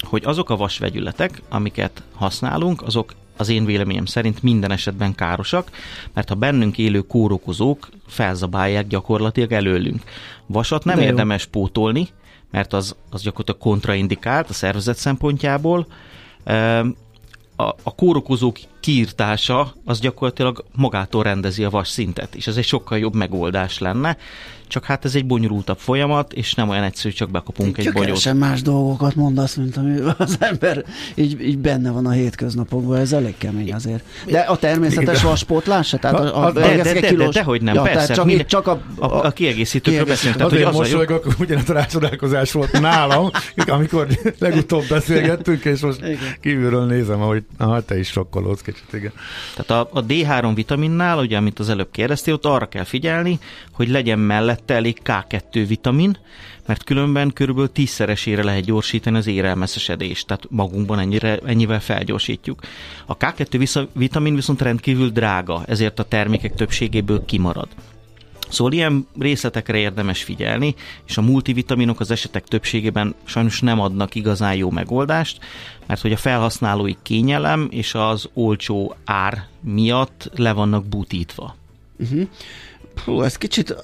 hogy 0.00 0.22
azok 0.24 0.50
a 0.50 0.56
vasvegyületek, 0.56 1.42
amiket 1.48 2.02
használunk, 2.14 2.82
azok 2.82 3.14
az 3.36 3.48
én 3.48 3.64
véleményem 3.64 4.04
szerint 4.04 4.42
minden 4.42 4.70
esetben 4.70 5.14
károsak, 5.14 5.70
mert 6.12 6.28
ha 6.28 6.34
bennünk 6.34 6.78
élő 6.78 7.00
kórokozók 7.00 7.88
felzabálják 8.06 8.86
gyakorlatilag 8.86 9.52
előlünk. 9.52 10.02
Vasat 10.46 10.84
nem 10.84 10.98
érdemes 10.98 11.46
pótolni, 11.46 12.08
mert 12.50 12.72
az, 12.72 12.96
az 13.10 13.22
gyakorlatilag 13.22 13.60
kontraindikált 13.60 14.48
a 14.48 14.52
szervezet 14.52 14.96
szempontjából. 14.96 15.86
A, 17.56 17.62
a 17.82 17.94
kórokozók 17.96 18.58
kiirtása 18.86 19.74
az 19.84 20.00
gyakorlatilag 20.00 20.64
magától 20.72 21.22
rendezi 21.22 21.64
a 21.64 21.70
vas 21.70 21.88
szintet, 21.88 22.34
és 22.34 22.46
ez 22.46 22.56
egy 22.56 22.64
sokkal 22.64 22.98
jobb 22.98 23.14
megoldás 23.14 23.78
lenne 23.78 24.16
csak 24.68 24.84
hát 24.84 25.04
ez 25.04 25.14
egy 25.14 25.26
bonyolultabb 25.26 25.78
folyamat, 25.78 26.32
és 26.32 26.54
nem 26.54 26.68
olyan 26.68 26.82
egyszerű, 26.82 27.14
csak 27.14 27.30
bekapunk 27.30 27.78
egy, 27.78 27.92
bogyót. 27.92 28.34
más 28.34 28.62
dolgokat 28.62 29.14
mondasz, 29.14 29.54
mint 29.54 29.76
ami 29.76 29.98
az 30.18 30.36
ember 30.38 30.84
így, 31.14 31.40
így 31.40 31.58
benne 31.58 31.90
van 31.90 32.06
a 32.06 32.10
hétköznapokban, 32.10 32.98
ez 32.98 33.12
elég 33.12 33.34
kemény 33.38 33.72
azért. 33.72 34.04
De 34.26 34.38
a 34.38 34.56
természetes 34.56 35.22
vaspótlás 35.22 35.88
se? 35.88 35.96
Tehát 35.96 36.18
a, 36.18 36.42
a, 36.42 36.44
a, 36.44 36.52
de, 36.52 36.76
de, 36.76 37.00
de, 37.00 37.12
de, 37.12 37.28
de, 37.28 37.42
hogy 37.42 37.62
nem, 37.62 37.74
ja, 37.74 37.82
persze. 37.82 38.14
Csak, 38.14 38.24
minden, 38.24 38.46
csak 38.46 38.66
a, 38.66 38.80
a, 38.98 39.24
a 39.24 39.30
kiegészítőkről 39.30 40.04
beszélünk. 40.04 40.36
Tehát, 40.36 40.52
hogy 40.52 40.62
az 40.62 40.74
mosolygok, 40.74 41.26
ugyanaz 41.38 41.70
a 41.70 41.72
rácsodálkozás 41.72 42.52
volt 42.52 42.80
nálam, 42.80 43.30
amikor 43.66 44.06
legutóbb 44.38 44.84
beszélgettünk, 44.88 45.64
és 45.64 45.80
most 45.80 45.98
igen. 46.00 46.18
kívülről 46.40 46.86
nézem, 46.86 47.20
ahogy 47.20 47.42
ah, 47.56 47.84
te 47.84 47.98
is 47.98 48.08
sokkolódsz 48.08 48.62
kicsit, 48.76 48.92
igen. 48.92 49.12
Tehát 49.54 49.86
a, 49.92 49.98
a 49.98 50.04
D3 50.04 50.52
vitaminnál, 50.54 51.18
ugye, 51.18 51.36
amit 51.36 51.58
az 51.58 51.68
előbb 51.68 51.90
kérdeztél, 51.90 52.34
ott 52.34 52.44
arra 52.44 52.66
kell 52.66 52.84
figyelni, 52.84 53.38
hogy 53.72 53.88
legyen 53.88 54.18
mellett 54.18 54.44
mellette 54.46 54.74
elég 54.74 55.00
K2 55.04 55.64
vitamin, 55.68 56.18
mert 56.66 56.84
különben 56.84 57.32
körülbelül 57.32 57.72
tízszeresére 57.72 58.42
lehet 58.42 58.64
gyorsítani 58.64 59.16
az 59.16 59.26
érelmeszesedést, 59.26 60.26
tehát 60.26 60.46
magunkban 60.50 60.98
ennyire, 60.98 61.38
ennyivel 61.44 61.80
felgyorsítjuk. 61.80 62.60
A 63.06 63.16
K2 63.16 63.86
vitamin 63.92 64.34
viszont 64.34 64.62
rendkívül 64.62 65.10
drága, 65.10 65.62
ezért 65.66 65.98
a 65.98 66.04
termékek 66.04 66.54
többségéből 66.54 67.24
kimarad. 67.24 67.68
Szóval 68.56 68.72
ilyen 68.72 69.06
részletekre 69.18 69.78
érdemes 69.78 70.22
figyelni, 70.22 70.74
és 71.06 71.16
a 71.16 71.22
multivitaminok 71.22 72.00
az 72.00 72.10
esetek 72.10 72.44
többségében 72.44 73.14
sajnos 73.24 73.60
nem 73.60 73.80
adnak 73.80 74.14
igazán 74.14 74.54
jó 74.54 74.70
megoldást, 74.70 75.38
mert 75.86 76.00
hogy 76.00 76.12
a 76.12 76.16
felhasználói 76.16 76.94
kényelem 77.02 77.68
és 77.70 77.94
az 77.94 78.28
olcsó 78.34 78.94
ár 79.04 79.46
miatt 79.60 80.30
le 80.34 80.52
vannak 80.52 80.86
butítva. 80.86 81.56
Uh-huh. 81.98 82.28
Hú, 83.04 83.22
ez 83.22 83.36
kicsit 83.36 83.76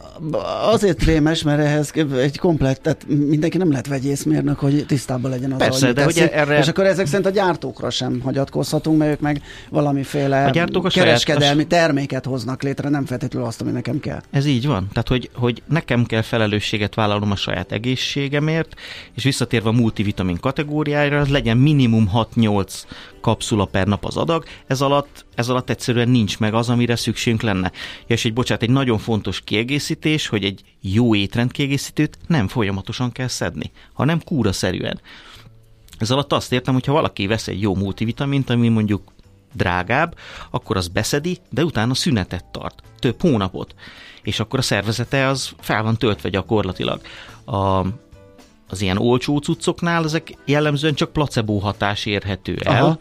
azért 0.71 1.03
rémes, 1.03 1.43
mert 1.43 1.61
ehhez 1.61 1.93
egy 2.17 2.39
komplett, 2.39 2.83
tehát 2.83 3.05
mindenki 3.09 3.59
nem 3.59 3.71
lehet 3.71 3.87
vegyészmérnök, 3.87 4.59
hogy 4.59 4.87
tisztában 4.87 5.31
legyen 5.31 5.53
az, 5.53 5.59
Persze, 5.59 5.87
hogy 5.87 5.95
de 5.95 6.05
teszik, 6.05 6.23
ugye 6.23 6.33
erre... 6.33 6.59
És 6.59 6.69
akkor 6.69 6.85
ezek 6.85 7.07
szerint 7.07 7.27
a 7.27 7.31
gyártókra 7.31 7.91
sem 7.91 8.21
hagyatkozhatunk, 8.21 8.99
mert 8.99 9.11
ők 9.11 9.21
meg 9.21 9.43
valamiféle 9.71 10.47
a 10.73 10.89
kereskedelmi 10.89 11.55
saját... 11.55 11.69
terméket 11.69 12.25
hoznak 12.25 12.63
létre, 12.63 12.89
nem 12.89 13.05
feltétlenül 13.05 13.49
azt, 13.49 13.61
ami 13.61 13.71
nekem 13.71 14.01
kell. 14.01 14.23
Ez 14.31 14.47
így 14.47 14.67
van. 14.67 14.89
Tehát, 14.93 15.09
hogy, 15.09 15.31
hogy 15.35 15.63
nekem 15.69 16.05
kell 16.05 16.23
felelősséget 16.23 16.95
vállalnom 16.95 17.31
a 17.31 17.37
saját 17.37 17.73
egészségemért, 17.73 18.75
és 19.15 19.23
visszatérve 19.23 19.69
a 19.69 19.73
multivitamin 19.73 20.41
kategóriára, 20.41 21.19
az 21.19 21.29
legyen 21.29 21.57
minimum 21.57 22.11
6-8 22.15 22.83
kapszula 23.23 23.65
per 23.65 23.87
nap 23.87 24.05
az 24.05 24.17
adag, 24.17 24.45
ez 24.67 24.81
alatt, 24.81 25.25
ez 25.35 25.49
alatt 25.49 25.71
egyszerűen 25.71 26.09
nincs 26.09 26.39
meg 26.39 26.55
az, 26.55 26.69
amire 26.69 26.97
szükségünk 26.97 27.43
lenne. 27.43 27.73
Ja, 28.07 28.15
és 28.15 28.25
egy 28.25 28.33
bocsánat, 28.33 28.63
egy 28.63 28.71
nagyon 28.71 28.99
fontos 28.99 29.41
kiegészítés, 29.41 30.27
hogy 30.27 30.45
egy 30.45 30.61
jó 30.81 31.15
étrendkiegészítőt 31.15 32.19
nem 32.27 32.49
folyamatosan 32.49 33.13
kell 33.13 33.29
szedni, 33.29 33.71
hanem 33.93 34.23
kúraszerűen. 34.25 35.01
Ez 35.99 36.11
alatt 36.11 36.33
azt 36.33 36.53
értem, 36.53 36.75
hogy 36.75 36.87
ha 36.87 36.93
valaki 36.93 37.27
vesz 37.27 37.49
egy 37.49 37.61
jó 37.61 37.75
multivitamint, 37.75 38.51
ami 38.51 38.69
mondjuk 38.69 39.13
drágább, 39.53 40.17
akkor 40.51 40.77
az 40.77 40.89
beszedi, 40.89 41.39
de 41.51 41.65
utána 41.65 41.95
szünetet 41.95 42.45
tart, 42.45 42.83
több 42.99 43.21
hónapot. 43.21 43.75
És 44.23 44.41
akkor 44.41 44.59
a 44.59 44.63
szervezete 44.63 45.27
az 45.27 45.53
fel 45.61 45.83
van 45.83 45.97
töltve 45.97 46.29
gyakorlatilag. 46.29 47.01
A, 47.45 47.87
az 48.73 48.83
ilyen 48.83 48.99
olcsó 48.99 49.39
cuccoknál 49.39 50.05
ezek 50.05 50.35
jellemzően 50.45 50.95
csak 50.95 51.13
placebo 51.13 51.59
hatás 51.59 52.07
érhető 52.07 52.57
el. 52.65 52.85
Aha. 52.85 52.99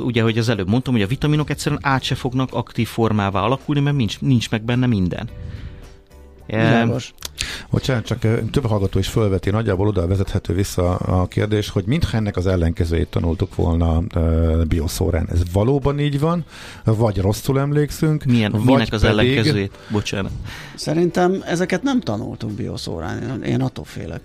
Ugye, 0.00 0.22
hogy 0.22 0.38
az 0.38 0.48
előbb 0.48 0.68
mondtam, 0.68 0.92
hogy 0.92 1.02
a 1.02 1.06
vitaminok 1.06 1.50
egyszerűen 1.50 1.80
át 1.84 2.02
se 2.02 2.14
fognak 2.14 2.48
aktív 2.52 2.88
formává 2.88 3.40
alakulni, 3.40 3.80
mert 3.80 3.96
nincs, 3.96 4.20
nincs 4.20 4.50
meg 4.50 4.62
benne 4.62 4.86
minden. 4.86 5.28
Világos. 6.46 7.12
Bocsánat, 7.70 8.04
csak 8.04 8.20
több 8.50 8.66
hallgató 8.66 8.98
is 8.98 9.08
fölveti, 9.08 9.50
nagyjából 9.50 9.86
oda 9.86 10.06
vezethető 10.06 10.54
vissza 10.54 10.96
a 10.96 11.26
kérdés, 11.26 11.68
hogy 11.68 11.84
mintha 11.86 12.16
ennek 12.16 12.36
az 12.36 12.46
ellenkezőjét 12.46 13.08
tanultuk 13.08 13.54
volna 13.54 14.02
uh, 14.14 14.64
bioszórán. 14.64 15.28
Ez 15.30 15.40
valóban 15.52 15.98
így 15.98 16.20
van, 16.20 16.44
vagy 16.84 17.18
rosszul 17.18 17.60
emlékszünk? 17.60 18.24
Milyen, 18.24 18.50
vagy 18.50 18.64
minek 18.64 18.92
az 18.92 19.00
pedig... 19.00 19.18
ellenkezőjét? 19.18 19.78
Bocsánat. 19.90 20.32
Szerintem 20.74 21.42
ezeket 21.46 21.82
nem 21.82 22.00
tanultuk 22.00 22.50
bioszórán, 22.50 23.42
én 23.42 23.60
attól 23.60 23.84
félek. 23.84 24.20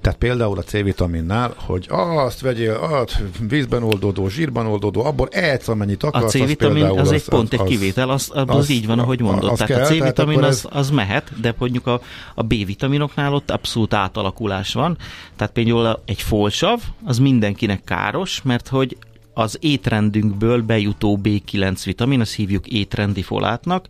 Tehát 0.00 0.18
például 0.18 0.58
a 0.58 0.62
C-vitaminnál, 0.62 1.54
hogy 1.56 1.86
azt 1.88 2.40
vegyél, 2.40 2.72
azt 2.72 3.22
vízben 3.48 3.82
oldódó, 3.82 4.28
zsírban 4.28 4.66
oldódó, 4.66 5.04
abból 5.04 5.28
egy 5.28 5.62
amennyit 5.66 6.02
akarsz. 6.02 6.34
A 6.34 6.38
C-vitamin 6.38 6.84
az, 6.84 6.98
az 6.98 7.12
egy 7.12 7.24
pont 7.24 7.52
az, 7.52 7.60
egy 7.60 7.66
kivétel, 7.66 8.10
az, 8.10 8.30
az, 8.34 8.44
az, 8.46 8.56
az 8.56 8.70
így 8.70 8.86
van, 8.86 8.98
ahogy 8.98 9.20
mondod. 9.20 9.50
Az 9.50 9.58
tehát 9.58 9.72
kell, 9.72 9.82
a 9.82 9.86
C-vitamin 9.86 10.38
tehát 10.38 10.50
az, 10.50 10.66
az 10.70 10.90
mehet, 10.90 11.40
de 11.40 11.54
mondjuk 11.58 11.86
a, 11.86 12.00
a 12.34 12.42
B-vitaminoknál 12.42 13.34
ott 13.34 13.50
abszolút 13.50 13.94
átalakulás 13.94 14.72
van. 14.72 14.96
Tehát 15.36 15.52
például 15.52 16.02
egy 16.04 16.22
folsav, 16.22 16.80
az 17.04 17.18
mindenkinek 17.18 17.84
káros, 17.84 18.42
mert 18.42 18.68
hogy 18.68 18.96
az 19.34 19.58
étrendünkből 19.60 20.62
bejutó 20.62 21.20
B9 21.22 21.80
vitamin, 21.84 22.20
azt 22.20 22.34
hívjuk 22.34 22.66
étrendi 22.66 23.22
folátnak, 23.22 23.86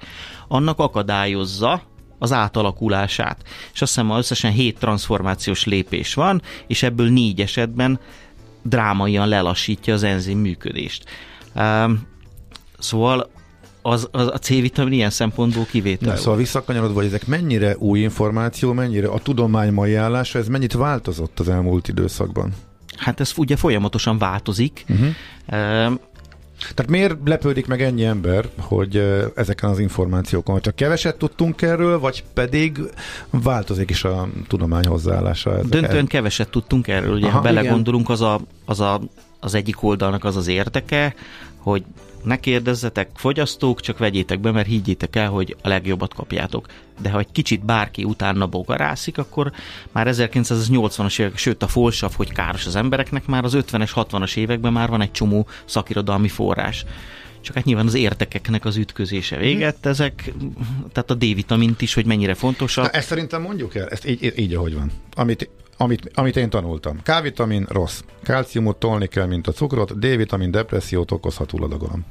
annak 0.48 0.78
akadályozza 0.78 1.83
az 2.22 2.32
átalakulását. 2.32 3.42
És 3.72 3.82
azt 3.82 3.94
hiszem, 3.94 4.11
összesen 4.11 4.52
7 4.52 4.78
transformációs 4.78 5.64
lépés 5.64 6.14
van, 6.14 6.42
és 6.66 6.82
ebből 6.82 7.08
négy 7.08 7.40
esetben 7.40 8.00
drámaian 8.62 9.28
lelassítja 9.28 9.94
az 9.94 10.02
enzim 10.02 10.38
működést. 10.38 11.04
Um, 11.54 12.06
szóval 12.78 13.30
az, 13.82 14.08
az 14.11 14.26
a 14.26 14.38
C-vitamin 14.38 14.92
ilyen 14.92 15.11
szempontból 15.11 15.64
kivétel. 15.70 16.12
Na, 16.12 16.16
szóval 16.16 16.37
visszakanyarodva, 16.37 16.94
hogy 16.94 17.06
ezek 17.06 17.26
mennyire 17.26 17.76
új 17.78 18.00
információ, 18.00 18.72
mennyire 18.72 19.08
a 19.08 19.18
tudomány 19.18 19.72
mai 19.72 19.94
állása, 19.94 20.38
ez 20.38 20.48
mennyit 20.48 20.72
változott 20.72 21.40
az 21.40 21.48
elmúlt 21.48 21.88
időszakban? 21.88 22.52
Hát 22.96 23.20
ez 23.20 23.32
ugye 23.37 23.56
folyamatosan 23.56 24.18
változik. 24.18 24.85
Uh-huh. 24.88 25.08
Um, 25.87 26.00
tehát 26.75 26.90
miért 26.90 27.16
lepődik 27.25 27.66
meg 27.66 27.83
ennyi 27.83 28.05
ember, 28.05 28.48
hogy 28.59 28.96
ezeken 29.35 29.70
az 29.70 29.79
információkon 29.79 30.61
csak 30.61 30.77
keveset 30.77 31.16
tudtunk 31.16 31.62
erről, 31.62 31.98
vagy 31.98 32.25
pedig 32.35 32.79
változik 33.31 33.90
is 33.90 34.05
a 34.05 34.29
tudomány 34.48 34.87
hozzáállása? 34.87 35.62
Döntően 35.62 36.07
keveset 36.07 36.48
tudtunk 36.48 36.88
erről, 36.88 37.14
ugye 37.14 37.27
Aha, 37.27 37.37
ha 37.37 37.42
belegondolunk, 37.42 38.09
az, 38.09 38.20
a, 38.20 38.40
az, 38.64 38.81
a, 38.81 39.01
az 39.40 39.55
egyik 39.55 39.83
oldalnak 39.83 40.25
az 40.25 40.37
az 40.37 40.46
érdeke, 40.48 41.14
hogy 41.57 41.85
ne 42.24 42.37
kérdezzetek 42.37 43.11
fogyasztók, 43.14 43.80
csak 43.80 43.98
vegyétek 43.98 44.40
be, 44.40 44.50
mert 44.50 44.66
higgyétek 44.66 45.16
el, 45.16 45.28
hogy 45.28 45.56
a 45.62 45.68
legjobbat 45.68 46.14
kapjátok. 46.14 46.66
De 47.00 47.11
ha 47.11 47.18
egy 47.18 47.32
kicsit 47.32 47.64
bárki 47.64 48.04
utána 48.04 48.46
bogarászik, 48.46 49.18
akkor 49.18 49.52
már 49.92 50.06
1980-as 50.11 51.20
évek, 51.20 51.37
sőt 51.37 51.62
a 51.62 51.68
folsav, 51.68 52.14
hogy 52.14 52.32
káros 52.32 52.66
az 52.66 52.76
embereknek, 52.76 53.26
már 53.26 53.44
az 53.44 53.56
50-es, 53.56 53.90
60-as 53.94 54.37
években 54.37 54.72
már 54.72 54.88
van 54.88 55.00
egy 55.00 55.11
csomó 55.11 55.46
szakirodalmi 55.64 56.28
forrás. 56.28 56.85
Csak 57.40 57.54
hát 57.54 57.64
nyilván 57.64 57.87
az 57.87 57.94
értekeknek 57.94 58.64
az 58.64 58.76
ütközése 58.76 59.37
véget, 59.37 59.76
mhm. 59.80 59.88
ezek, 59.88 60.32
tehát 60.92 61.11
a 61.11 61.14
D-vitamint 61.14 61.82
is, 61.82 61.94
hogy 61.94 62.06
mennyire 62.06 62.35
fontosak. 62.35 62.85
Na, 62.85 62.90
ezt 62.90 63.08
szerintem 63.08 63.42
mondjuk 63.42 63.74
el, 63.74 63.88
ezt 63.88 64.06
így, 64.06 64.32
így 64.37 64.54
ahogy 64.54 64.74
van. 64.74 64.90
Amit 65.14 65.48
amit, 65.76 66.11
amit 66.14 66.37
én 66.37 66.50
tanultam. 66.50 66.96
K-vitamin 67.02 67.66
rossz. 67.68 68.00
Kálciumot 68.22 68.76
tolni 68.76 69.06
kell, 69.06 69.26
mint 69.26 69.46
a 69.46 69.52
cukrot, 69.52 69.98
D-vitamin 69.98 70.50
depressziót 70.50 71.11
okozhat 71.11 71.50
hulladagolom. 71.50 72.04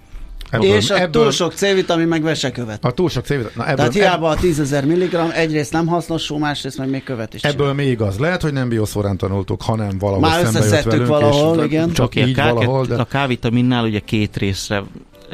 Ebből, 0.50 0.76
és 0.76 0.89
a 0.89 1.00
ebből, 1.00 1.21
túl 1.21 1.32
sok 1.32 1.54
C-vitamin 1.54 2.08
meg 2.08 2.21
vesekövet. 2.21 2.86
A 2.86 2.91
túl 2.91 3.10
sok 3.10 3.26
C-vitamin. 3.26 3.52
Na 3.56 3.63
ebből, 3.63 3.76
Tehát 3.76 3.93
hiába 3.93 4.30
a 4.30 4.36
10.000 4.36 4.86
mg 4.86 5.34
egyrészt 5.34 5.71
nem 5.71 5.88
hasznos, 5.88 6.32
másrészt 6.39 6.78
meg 6.78 6.89
még 6.89 7.04
követ 7.04 7.34
is. 7.34 7.41
Ebből 7.41 7.69
csinál. 7.69 7.86
még 7.86 8.02
az. 8.02 8.17
Lehet, 8.17 8.41
hogy 8.41 8.54
nem 8.54 8.69
bioszórán 8.69 9.17
tanultuk, 9.17 9.62
hanem 9.62 9.97
valahol 10.00 10.19
Már 10.19 10.45
szembe 10.45 10.76
jött 10.76 10.84
velünk, 10.84 11.08
valahol, 11.08 11.58
és 11.58 11.65
igen. 11.65 11.91
Csak 11.91 12.15
így 12.15 12.39
a 12.39 12.43
K- 12.43 12.54
valahol, 12.54 12.86
de... 12.86 12.95
A 12.95 13.06
K-vitaminnál 13.06 13.84
ugye 13.84 14.00
két 14.00 14.38
részre 14.38 14.84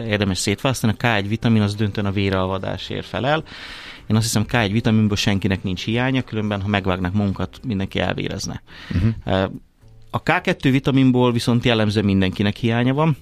érdemes 0.07 0.37
szétválasztani. 0.37 0.93
A 0.97 1.05
K1 1.05 1.25
vitamin 1.27 1.61
az 1.61 1.75
döntően 1.75 2.05
a 2.05 2.11
véralvadásért 2.11 3.05
felel. 3.05 3.43
Én 4.07 4.15
azt 4.15 4.25
hiszem 4.25 4.45
K1 4.49 4.69
vitaminből 4.71 5.17
senkinek 5.17 5.63
nincs 5.63 5.83
hiánya, 5.83 6.21
különben 6.21 6.61
ha 6.61 6.67
megvágnak 6.67 7.13
munkat, 7.13 7.59
mindenki 7.65 7.99
elvérezne. 7.99 8.61
Uh-huh. 8.95 9.51
A 10.11 10.23
K2 10.23 10.57
vitaminból 10.61 11.31
viszont 11.31 11.65
jellemző 11.65 12.01
mindenkinek 12.01 12.55
hiánya 12.55 12.93
van, 12.93 13.17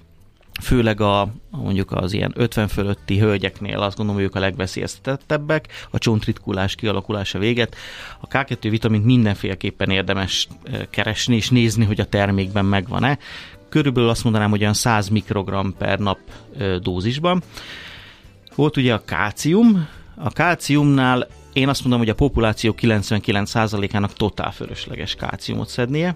főleg 0.61 1.01
a, 1.01 1.27
mondjuk 1.49 1.91
az 1.91 2.13
ilyen 2.13 2.31
50 2.35 2.67
fölötti 2.67 3.19
hölgyeknél 3.19 3.79
azt 3.79 3.97
gondolom, 3.97 4.21
hogy 4.21 4.29
ők 4.29 4.35
a 4.35 4.39
legveszélyeztetettebbek, 4.39 5.87
a 5.91 5.97
csontritkulás 5.97 6.75
kialakulása 6.75 7.39
véget. 7.39 7.75
A 8.19 8.27
K2 8.27 8.67
vitamint 8.69 9.05
mindenféleképpen 9.05 9.89
érdemes 9.89 10.47
keresni 10.89 11.35
és 11.35 11.49
nézni, 11.49 11.85
hogy 11.85 11.99
a 11.99 12.05
termékben 12.05 12.65
megvan-e. 12.65 13.17
Körülbelül 13.69 14.09
azt 14.09 14.23
mondanám, 14.23 14.49
hogy 14.49 14.61
olyan 14.61 14.73
100 14.73 15.07
mikrogram 15.07 15.75
per 15.77 15.99
nap 15.99 16.19
dózisban. 16.81 17.43
Volt 18.55 18.77
ugye 18.77 18.93
a 18.93 19.05
kácium, 19.05 19.87
a 20.15 20.29
kálciumnál 20.29 21.27
én 21.53 21.69
azt 21.69 21.81
mondom, 21.81 21.99
hogy 21.99 22.09
a 22.09 22.15
populáció 22.15 22.75
99%-ának 22.81 24.13
totál 24.13 24.51
fölösleges 24.51 25.15
kálciumot 25.15 25.69
szednie, 25.69 26.15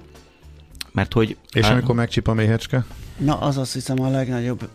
Mert 0.92 1.14
hogy... 1.14 1.38
És 1.54 1.68
amikor 1.68 1.96
megcsip 1.96 2.28
a 2.28 2.34
méhecske? 2.34 2.86
Na, 3.18 3.38
az 3.40 3.58
azt 3.58 3.74
hiszem 3.74 4.02
a 4.02 4.10
legnagyobb... 4.10 4.70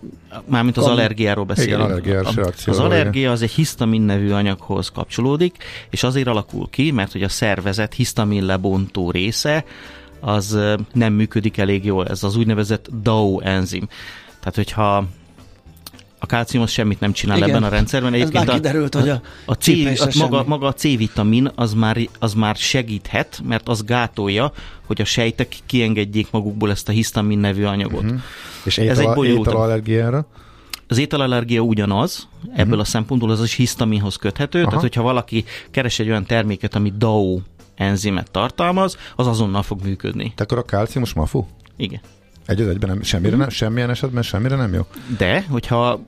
Mármint 0.44 0.76
az 0.76 0.84
allergiáról 0.84 1.44
beszélünk. 1.44 1.74
Igen, 1.74 1.90
allergiás 1.90 2.34
reakció. 2.34 2.72
Az 2.72 2.78
allergia 2.78 3.30
az 3.30 3.42
egy 3.42 3.50
hisztamin 3.50 4.02
nevű 4.02 4.30
anyaghoz 4.30 4.88
kapcsolódik, 4.88 5.56
és 5.90 6.02
azért 6.02 6.26
alakul 6.26 6.68
ki, 6.70 6.90
mert 6.90 7.12
hogy 7.12 7.22
a 7.22 7.28
szervezet 7.28 7.94
hisztamin 7.94 8.44
lebontó 8.44 9.10
része 9.10 9.64
az 10.20 10.58
nem 10.92 11.12
működik 11.12 11.58
elég 11.58 11.84
jól. 11.84 12.08
Ez 12.08 12.22
az 12.22 12.36
úgynevezett 12.36 12.88
DAO 13.02 13.40
enzim. 13.40 13.88
Tehát, 14.38 14.54
hogyha 14.54 15.06
a 16.24 16.26
kálcium 16.26 16.62
az 16.62 16.70
semmit 16.70 17.00
nem 17.00 17.12
csinál 17.12 17.36
Igen. 17.36 17.48
ebben 17.48 17.62
a 17.62 17.68
rendszerben. 17.68 18.12
Egyébként 18.14 18.48
Ez 18.48 18.54
kiderült, 18.54 18.94
a, 18.94 19.00
hogy 19.00 19.08
a, 19.08 19.20
a, 19.44 19.52
C, 19.52 19.68
a 20.00 20.08
maga, 20.18 20.44
maga 20.46 20.66
a 20.66 20.72
C-vitamin 20.72 21.50
az 21.54 21.74
már, 21.74 21.98
az 22.18 22.34
már 22.34 22.56
segíthet, 22.56 23.40
mert 23.44 23.68
az 23.68 23.84
gátolja, 23.84 24.52
hogy 24.86 25.00
a 25.00 25.04
sejtek 25.04 25.56
kiengedjék 25.66 26.30
magukból 26.30 26.70
ezt 26.70 26.88
a 26.88 26.92
hisztamin 26.92 27.38
nevű 27.38 27.64
anyagot. 27.64 28.02
Uh-huh. 28.02 28.20
És 28.64 28.78
Ez 28.78 28.98
egy 28.98 29.24
ételallergiára? 29.24 30.26
Az 30.88 30.98
ételallergia 30.98 31.60
ugyanaz, 31.60 32.28
ebből 32.50 32.64
uh-huh. 32.64 32.80
a 32.80 32.84
szempontból 32.84 33.30
az 33.30 33.42
is 33.42 33.54
hisztaminhoz 33.54 34.16
köthető, 34.16 34.58
Aha. 34.58 34.68
tehát 34.68 34.82
hogyha 34.82 35.02
valaki 35.02 35.44
keres 35.70 35.98
egy 35.98 36.08
olyan 36.08 36.24
terméket, 36.24 36.74
ami 36.74 36.92
DAO 36.98 37.40
enzimet 37.74 38.30
tartalmaz, 38.30 38.96
az 39.16 39.26
azonnal 39.26 39.62
fog 39.62 39.80
működni. 39.84 40.32
Te 40.36 40.42
akkor 40.42 40.58
a 40.58 40.62
kálciumos 40.62 41.12
mafu? 41.12 41.44
Igen. 41.76 42.00
Egy 42.46 42.60
az 42.60 42.68
egyben 42.68 42.88
nem, 42.88 43.02
semmire 43.02 43.36
nem, 43.36 43.48
semmilyen 43.48 43.90
esetben 43.90 44.22
semmire 44.22 44.56
nem 44.56 44.74
jó? 44.74 44.86
De, 45.18 45.44
hogyha 45.48 46.00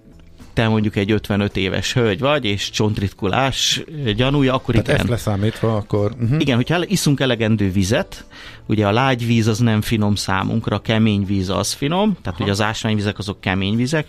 te 0.56 0.68
mondjuk 0.68 0.96
egy 0.96 1.10
55 1.10 1.56
éves 1.56 1.92
hölgy 1.92 2.18
vagy, 2.18 2.44
és 2.44 2.70
csontritkulás 2.70 3.82
gyanúja, 4.16 4.54
akkor 4.54 4.74
Tehát 4.74 4.88
igen. 4.88 5.00
ezt 5.00 5.08
leszámítva, 5.08 5.76
akkor... 5.76 6.12
Uh-huh. 6.20 6.40
Igen, 6.40 6.56
hogyha 6.56 6.84
iszunk 6.86 7.20
elegendő 7.20 7.70
vizet, 7.70 8.24
ugye 8.66 8.86
a 8.86 8.92
lágy 8.92 9.26
víz 9.26 9.46
az 9.46 9.58
nem 9.58 9.80
finom 9.80 10.14
számunkra, 10.14 10.76
a 10.76 10.80
kemény 10.80 11.24
víz 11.24 11.50
az 11.50 11.72
finom, 11.72 12.12
tehát 12.22 12.26
Aha. 12.26 12.42
ugye 12.42 12.50
az 12.50 12.60
ásványvizek 12.60 13.18
azok 13.18 13.40
kemény 13.40 13.76
vizek, 13.76 14.06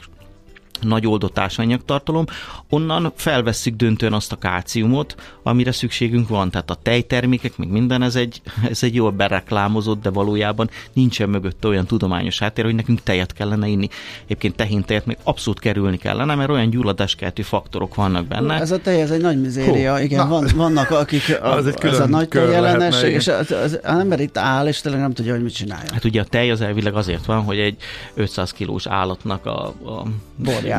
nagy 0.82 1.08
oldott 1.08 1.40
ásványanyagtartalom, 1.40 2.26
onnan 2.70 3.12
felvesszük 3.16 3.76
döntően 3.76 4.14
azt 4.14 4.32
a 4.32 4.36
kálciumot, 4.36 5.16
amire 5.44 5.72
szükségünk 5.72 6.28
van. 6.28 6.52
Tehát 6.52 6.70
a 6.70 6.78
tejtermékek, 6.82 7.58
meg 7.58 7.70
minden, 7.70 8.02
ez 8.02 8.16
egy, 8.16 8.42
ez 8.72 8.84
egy 8.84 8.96
jól 8.96 9.12
bereklámozott, 9.12 10.02
de 10.02 10.10
valójában 10.10 10.70
nincsen 10.94 11.30
mögött 11.30 11.66
olyan 11.66 11.86
tudományos 11.86 12.40
háttér, 12.40 12.64
hogy 12.66 12.76
nekünk 12.76 13.04
tejet 13.04 13.34
kellene 13.34 13.68
inni. 13.68 13.88
Egyébként 14.26 14.56
tehintejet 14.56 15.06
még 15.06 15.18
abszolút 15.24 15.60
kerülni 15.60 15.98
kellene, 15.98 16.36
mert 16.36 16.50
olyan 16.50 16.70
gyulladáskeltő 16.70 17.42
faktorok 17.42 17.96
vannak 17.96 18.26
benne. 18.26 18.60
Ez 18.60 18.72
a 18.72 18.78
tej, 18.78 19.02
ez 19.02 19.12
egy 19.12 19.22
nagy 19.22 19.42
mizéria, 19.42 19.98
Hú, 19.98 20.04
igen, 20.04 20.30
van, 20.30 20.48
vannak 20.56 20.92
akik, 20.92 21.40
a, 21.42 21.54
az 21.58 21.68
egy 21.68 21.86
ez 21.86 22.00
a 22.00 22.08
nagy 22.08 22.34
jelenesség, 22.34 23.14
és 23.14 23.28
az, 23.28 23.52
az, 23.52 23.52
az, 23.52 23.80
ember 23.84 24.20
itt 24.20 24.38
áll, 24.38 24.68
és 24.68 24.82
tényleg 24.82 25.02
nem 25.02 25.14
tudja, 25.14 25.34
hogy 25.34 25.44
mit 25.44 25.54
csinálja. 25.54 25.90
Hát 25.94 26.04
ugye 26.04 26.22
a 26.22 26.24
tej 26.24 26.52
az 26.52 26.62
elvileg 26.62 26.96
azért 26.96 27.26
van, 27.26 27.44
hogy 27.44 27.60
egy 27.60 27.76
500 28.14 28.52
kilós 28.52 28.88
állatnak 28.88 29.46
a, 29.46 29.68
a 29.68 30.04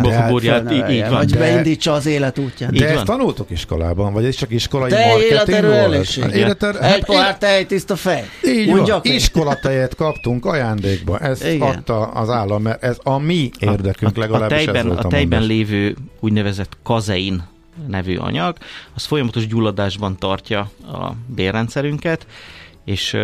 borját, 0.01 0.31
borját 0.31 0.73
így, 0.73 0.91
így 0.91 1.01
van. 1.01 1.11
Vagy 1.11 1.31
de, 1.31 1.39
beindítsa 1.39 1.93
az 1.93 2.07
élet 2.07 2.39
útját. 2.39 2.73
De 2.73 2.89
ezt 2.89 3.05
tanultok 3.05 3.51
iskolában, 3.51 4.13
vagy 4.13 4.25
ez 4.25 4.35
csak 4.35 4.51
iskolai 4.51 4.91
te 4.91 5.07
marketing 5.07 5.65
volt? 5.65 6.35
Életer, 6.35 6.75
hát 6.75 6.95
Egy 6.95 7.05
pohár 7.05 7.39
tej, 7.39 7.67
tiszta 7.67 7.97
fej. 7.97 8.25
Így 8.45 8.71
van, 8.71 9.01
iskolatejet 9.03 9.95
kaptunk 9.95 10.45
ajándékba, 10.45 11.19
ezt 11.19 11.47
Igen. 11.47 11.69
adta 11.69 12.01
az 12.07 12.31
állam, 12.31 12.63
mert 12.63 12.83
ez 12.83 12.97
a 13.03 13.19
mi 13.19 13.51
érdekünk 13.59 14.17
a, 14.17 14.21
legalábbis 14.21 14.57
a 14.57 14.65
tejben, 14.65 14.77
ez 14.77 14.85
volt 14.85 15.05
a, 15.05 15.07
a 15.07 15.11
tejben 15.11 15.43
lévő 15.43 15.97
úgynevezett 16.21 16.77
kazein 16.83 17.43
nevű 17.87 18.17
anyag, 18.17 18.57
az 18.95 19.05
folyamatos 19.05 19.47
gyulladásban 19.47 20.17
tartja 20.17 20.71
a 20.87 21.13
bérrendszerünket, 21.27 22.27
és 22.85 23.17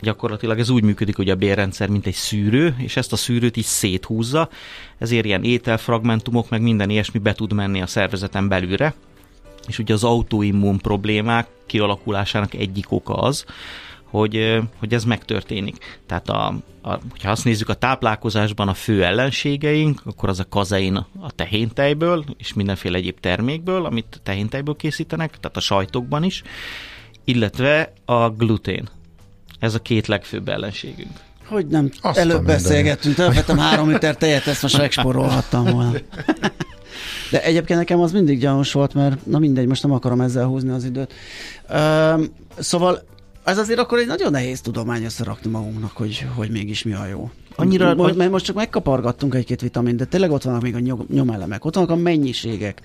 gyakorlatilag 0.00 0.58
ez 0.58 0.70
úgy 0.70 0.82
működik, 0.82 1.16
hogy 1.16 1.30
a 1.30 1.34
bérrendszer 1.34 1.88
mint 1.88 2.06
egy 2.06 2.14
szűrő, 2.14 2.74
és 2.78 2.96
ezt 2.96 3.12
a 3.12 3.16
szűrőt 3.16 3.56
is 3.56 3.64
széthúzza, 3.64 4.48
ezért 4.98 5.24
ilyen 5.24 5.44
ételfragmentumok, 5.44 6.50
meg 6.50 6.62
minden 6.62 6.90
ilyesmi 6.90 7.18
be 7.18 7.32
tud 7.32 7.52
menni 7.52 7.82
a 7.82 7.86
szervezeten 7.86 8.48
belülre, 8.48 8.94
és 9.66 9.78
ugye 9.78 9.94
az 9.94 10.04
autoimmun 10.04 10.78
problémák 10.78 11.48
kialakulásának 11.66 12.54
egyik 12.54 12.92
oka 12.92 13.14
az, 13.14 13.44
hogy, 14.04 14.62
hogy 14.78 14.94
ez 14.94 15.04
megtörténik. 15.04 16.00
Tehát 16.06 16.28
a, 16.28 16.46
a, 16.82 16.98
hogyha 17.10 17.30
azt 17.30 17.44
nézzük 17.44 17.68
a 17.68 17.74
táplálkozásban 17.74 18.68
a 18.68 18.74
fő 18.74 19.04
ellenségeink, 19.04 20.00
akkor 20.04 20.28
az 20.28 20.40
a 20.40 20.48
kazein 20.48 20.96
a 21.20 21.30
tehéntejből, 21.34 22.24
és 22.38 22.52
mindenféle 22.52 22.96
egyéb 22.96 23.20
termékből, 23.20 23.84
amit 23.84 24.20
tehéntejből 24.22 24.76
készítenek, 24.76 25.30
tehát 25.40 25.56
a 25.56 25.60
sajtokban 25.60 26.22
is, 26.22 26.42
illetve 27.24 27.92
a 28.04 28.30
glutén. 28.30 28.88
Ez 29.58 29.74
a 29.74 29.78
két 29.78 30.06
legfőbb 30.06 30.48
ellenségünk. 30.48 31.20
Hogy 31.46 31.66
nem, 31.66 31.90
Azt 32.00 32.18
előbb 32.18 32.44
beszélgettünk, 32.44 33.18
elvettem 33.18 33.58
három 33.58 33.90
liter 33.90 34.16
tejet, 34.16 34.46
ezt 34.46 34.62
most 34.62 34.78
megsporolhattam 34.78 35.64
volna. 35.64 35.92
De 37.30 37.42
egyébként 37.42 37.78
nekem 37.78 38.00
az 38.00 38.12
mindig 38.12 38.40
gyanús 38.40 38.72
volt, 38.72 38.94
mert 38.94 39.26
na 39.26 39.38
mindegy, 39.38 39.66
most 39.66 39.82
nem 39.82 39.92
akarom 39.92 40.20
ezzel 40.20 40.46
húzni 40.46 40.70
az 40.70 40.84
időt. 40.84 41.14
Üm, 41.74 42.32
szóval 42.58 43.02
ez 43.44 43.58
azért 43.58 43.78
akkor 43.78 43.98
egy 43.98 44.06
nagyon 44.06 44.30
nehéz 44.30 44.60
tudomány 44.60 45.04
összerakni 45.04 45.50
magunknak, 45.50 45.96
hogy, 45.96 46.26
hogy 46.34 46.50
mégis 46.50 46.82
mi 46.82 46.92
a 46.92 47.06
jó. 47.06 47.30
Annyira, 47.56 47.94
most, 47.94 48.14
mert 48.14 48.30
most 48.30 48.44
csak 48.44 48.56
megkapargattunk 48.56 49.34
egy-két 49.34 49.60
vitamin, 49.60 49.96
de 49.96 50.04
tényleg 50.04 50.30
ott 50.30 50.42
vannak 50.42 50.62
még 50.62 50.74
a 50.74 50.96
nyomelemek, 51.12 51.64
ott 51.64 51.74
vannak 51.74 51.90
a 51.90 51.96
mennyiségek. 51.96 52.80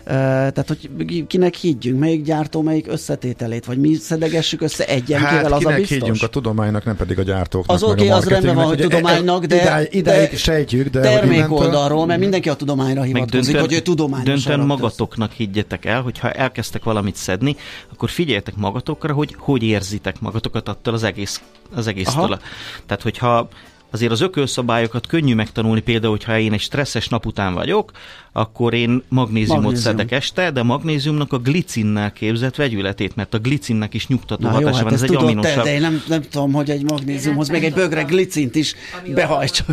Uh, 0.00 0.12
tehát, 0.12 0.64
hogy 0.66 1.26
kinek 1.26 1.54
higgyünk, 1.54 1.98
melyik 1.98 2.24
gyártó, 2.24 2.62
melyik 2.62 2.86
összetételét, 2.88 3.64
vagy 3.64 3.78
mi 3.78 3.94
szedegessük 3.94 4.60
össze 4.60 4.86
egyenkével, 4.86 5.42
hát, 5.42 5.52
az 5.52 5.64
a 5.64 5.70
biztos? 5.70 5.88
higgyünk 5.88 6.22
a 6.22 6.26
tudománynak, 6.26 6.84
nem 6.84 6.96
pedig 6.96 7.18
a 7.18 7.22
gyártóknak. 7.22 7.76
Az 7.76 7.82
oké, 7.82 7.92
okay, 7.92 8.08
az 8.08 8.28
rendben 8.28 8.54
van, 8.54 8.66
hogy 8.66 8.78
tudománynak, 8.78 9.44
de, 9.44 9.56
idáig, 9.56 9.88
idáig 9.94 10.30
de 10.30 10.36
sejtjük, 10.36 10.88
de 10.88 11.00
termék 11.00 11.52
oldalról, 11.52 12.06
mert 12.06 12.20
mindenki 12.20 12.48
a 12.48 12.54
tudományra 12.54 13.02
hivatkozik, 13.02 13.58
hogy 13.58 13.72
ő 13.72 13.80
tudományos. 13.80 14.26
Döntően 14.26 14.66
magatoknak 14.66 15.32
higgyetek 15.32 15.84
el, 15.84 16.02
hogyha 16.02 16.30
elkezdtek 16.30 16.84
valamit 16.84 17.16
szedni, 17.16 17.56
akkor 17.92 18.10
figyeljetek 18.10 18.56
magatokra, 18.56 19.12
hogy 19.12 19.34
hogy 19.38 19.62
érzitek 19.62 20.20
magatokat 20.20 20.68
attól 20.68 20.94
az 20.94 21.02
egész, 21.02 21.42
az 21.74 21.86
egésztől. 21.86 22.38
Tehát, 22.86 23.02
hogyha 23.02 23.48
azért 23.94 24.12
az 24.12 24.20
ökölszabályokat 24.20 25.06
könnyű 25.06 25.34
megtanulni, 25.34 25.80
például, 25.80 26.12
hogyha 26.12 26.38
én 26.38 26.52
egy 26.52 26.60
stresszes 26.60 27.08
nap 27.08 27.26
után 27.26 27.54
vagyok, 27.54 27.90
akkor 28.32 28.74
én 28.74 29.02
magnéziumot 29.08 29.62
Magnézium. 29.62 29.96
szedek 29.96 30.12
este, 30.12 30.50
de 30.50 30.60
a 30.60 30.64
magnéziumnak 30.64 31.32
a 31.32 31.38
glicinnel 31.38 32.12
képzett 32.12 32.56
vegyületét, 32.56 33.16
mert 33.16 33.34
a 33.34 33.38
glicinnek 33.38 33.94
is 33.94 34.06
nyugtató 34.06 34.48
hatása 34.48 34.74
hát 34.74 34.82
van, 34.82 34.92
ez 34.92 35.02
egy 35.02 35.14
aminosav. 35.14 35.64
de 35.64 35.74
én 35.74 35.80
nem, 35.80 36.02
nem 36.08 36.22
tudom, 36.22 36.52
hogy 36.52 36.70
egy 36.70 36.82
magnéziumhoz 36.82 37.48
még 37.48 37.64
egy 37.64 37.74
bögre 37.74 38.02
glicint 38.02 38.54
is 38.54 38.74
behajtsa. 39.14 39.64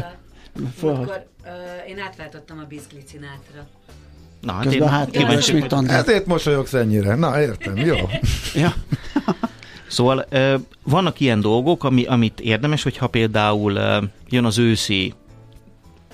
Akkor 0.82 1.28
én 1.88 2.00
átváltottam 2.00 2.60
a 2.60 2.66
bizglicinátra. 2.68 3.68
Na, 4.42 4.52
hát 4.52 4.64
Közben 4.64 4.82
én 4.82 4.90
hát 4.90 5.12
kíváncsi, 5.12 5.54
mit 5.54 5.74
Ezért 5.74 6.26
mosolyogsz 6.26 6.74
ennyire. 6.74 7.16
Na, 7.16 7.42
értem, 7.42 7.78
jó. 7.78 7.98
ja. 8.54 8.74
Szóval 9.92 10.26
vannak 10.84 11.20
ilyen 11.20 11.42
dolgok, 11.42 11.84
ami, 11.84 12.06
amit 12.06 12.40
érdemes, 12.40 12.84
hogyha 12.84 13.08
például 13.08 13.74
jön 14.30 14.46
az 14.46 14.58
őszi 14.58 15.14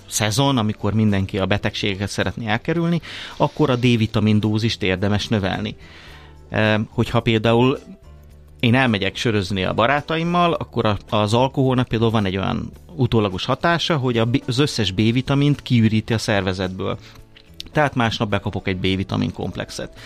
szezon, 0.07 0.57
amikor 0.57 0.93
mindenki 0.93 1.39
a 1.39 1.45
betegségeket 1.45 2.09
szeretné 2.09 2.47
elkerülni, 2.47 3.01
akkor 3.37 3.69
a 3.69 3.75
D-vitamin 3.75 4.39
dózist 4.39 4.83
érdemes 4.83 5.27
növelni. 5.27 5.75
Hogyha 6.89 7.19
például 7.19 7.79
én 8.59 8.75
elmegyek 8.75 9.15
sörözni 9.15 9.63
a 9.63 9.73
barátaimmal, 9.73 10.53
akkor 10.53 10.97
az 11.09 11.33
alkoholnak 11.33 11.87
például 11.87 12.11
van 12.11 12.25
egy 12.25 12.37
olyan 12.37 12.71
utólagos 12.95 13.45
hatása, 13.45 13.97
hogy 13.97 14.21
az 14.47 14.57
összes 14.57 14.91
B-vitamint 14.91 15.61
kiüríti 15.61 16.13
a 16.13 16.17
szervezetből. 16.17 16.97
Tehát 17.71 17.95
másnap 17.95 18.29
bekapok 18.29 18.67
egy 18.67 18.77
B-vitamin 18.77 19.33
komplexet. 19.33 19.99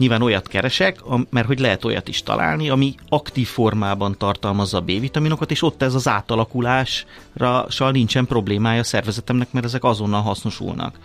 Nyilván 0.00 0.22
olyat 0.22 0.48
keresek, 0.48 1.00
mert 1.30 1.46
hogy 1.46 1.58
lehet 1.58 1.84
olyat 1.84 2.08
is 2.08 2.22
találni, 2.22 2.68
ami 2.68 2.94
aktív 3.08 3.48
formában 3.48 4.14
tartalmazza 4.18 4.76
a 4.76 4.80
B-vitaminokat, 4.80 5.50
és 5.50 5.62
ott 5.62 5.82
ez 5.82 5.94
az 5.94 6.08
átalakulásra 6.08 7.90
nincsen 7.90 8.26
problémája 8.26 8.80
a 8.80 8.84
szervezetemnek, 8.84 9.52
mert 9.52 9.64
ezek 9.64 9.84
azonnal 9.84 10.22
hasznosulnak. 10.22 10.98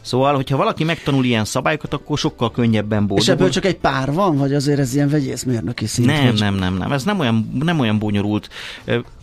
Szóval, 0.00 0.34
hogyha 0.34 0.56
valaki 0.56 0.84
megtanul 0.84 1.24
ilyen 1.24 1.44
szabályokat, 1.44 1.92
akkor 1.92 2.18
sokkal 2.18 2.50
könnyebben 2.50 2.98
boldogul. 2.98 3.22
És 3.22 3.28
ebből 3.28 3.50
csak 3.50 3.64
egy 3.64 3.76
pár 3.76 4.12
van, 4.12 4.36
vagy 4.36 4.54
azért 4.54 4.78
ez 4.78 4.94
ilyen 4.94 5.08
vegyészmérnöki 5.08 5.86
szint? 5.86 6.06
Nem, 6.06 6.24
vagy... 6.24 6.40
nem, 6.40 6.54
nem, 6.54 6.76
nem. 6.76 6.92
Ez 6.92 7.04
nem 7.04 7.18
olyan, 7.18 7.50
nem 7.62 7.80
olyan 7.80 7.98
bonyolult. 7.98 8.48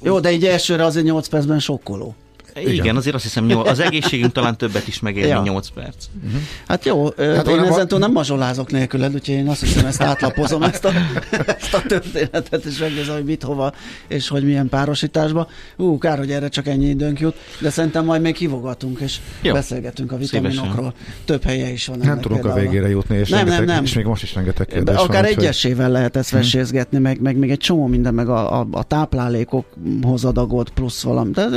Jó, 0.01 0.19
de 0.19 0.29
egy 0.29 0.45
elsőre 0.45 0.85
azért 0.85 1.05
8 1.05 1.27
percben 1.27 1.59
sokkoló. 1.59 2.15
Igen, 2.61 2.73
Igen 2.73 2.95
azért 2.95 3.15
azt 3.15 3.23
hiszem, 3.23 3.49
jó, 3.49 3.65
az 3.65 3.79
egészségünk 3.79 4.31
talán 4.31 4.57
többet 4.57 4.87
is 4.87 4.99
megér, 4.99 5.25
ja. 5.25 5.41
8 5.43 5.67
perc. 5.67 6.05
Uh-huh. 6.25 6.41
Hát 6.67 6.85
jó, 6.85 7.09
hát 7.17 7.47
én 7.47 7.59
ezentúl 7.59 7.99
nem 7.99 8.11
mazsolázok 8.11 8.71
nélküled, 8.71 9.13
úgyhogy 9.13 9.35
én 9.35 9.47
azt 9.47 9.59
hiszem, 9.59 9.85
ezt 9.85 10.01
átlapozom, 10.01 10.63
ezt 10.63 10.85
a, 10.85 10.91
ezt 11.59 11.73
a 11.73 11.81
történetet, 11.87 12.65
és 12.65 12.77
megnézem, 12.77 13.15
hogy 13.15 13.23
mit, 13.23 13.43
hova, 13.43 13.73
és 14.07 14.27
hogy 14.27 14.43
milyen 14.43 14.69
párosításba. 14.69 15.49
Ú, 15.75 15.97
kár, 15.97 16.17
hogy 16.17 16.31
erre 16.31 16.47
csak 16.49 16.67
ennyi 16.67 16.85
időnk 16.85 17.19
jut, 17.19 17.35
de 17.59 17.69
szerintem 17.69 18.05
majd 18.05 18.21
még 18.21 18.35
hívogatunk, 18.35 18.99
és 18.99 19.17
jó. 19.41 19.53
beszélgetünk 19.53 20.11
a 20.11 20.17
vitaminokról. 20.17 20.93
Szívesen. 20.97 21.23
Több 21.25 21.43
helye 21.43 21.71
is 21.71 21.87
van. 21.87 21.97
Nem 21.97 22.21
tudunk 22.21 22.45
a 22.45 22.53
végére 22.53 22.89
jutni, 22.89 23.17
és, 23.17 23.29
nem, 23.29 23.39
rengeteg, 23.39 23.65
nem, 23.65 23.75
nem. 23.75 23.83
és 23.83 23.93
még 23.93 24.05
most 24.05 24.23
is 24.23 24.35
rengeteg 24.35 24.67
kérdés 24.67 24.95
Akár 24.95 25.23
van, 25.23 25.31
egyesével 25.31 25.91
lehet 25.91 26.15
ezt 26.15 26.29
vesézgetni, 26.29 26.97
meg, 26.97 27.21
meg 27.21 27.37
még 27.37 27.51
egy 27.51 27.57
csomó 27.57 27.87
minden, 27.87 28.13
meg 28.13 28.29
a, 28.29 28.59
a, 28.59 28.67
a 28.71 28.83
táplálékokhoz 28.83 30.25
adagolt 30.25 30.69
plusz 30.69 31.01
valami. 31.01 31.31
De 31.31 31.47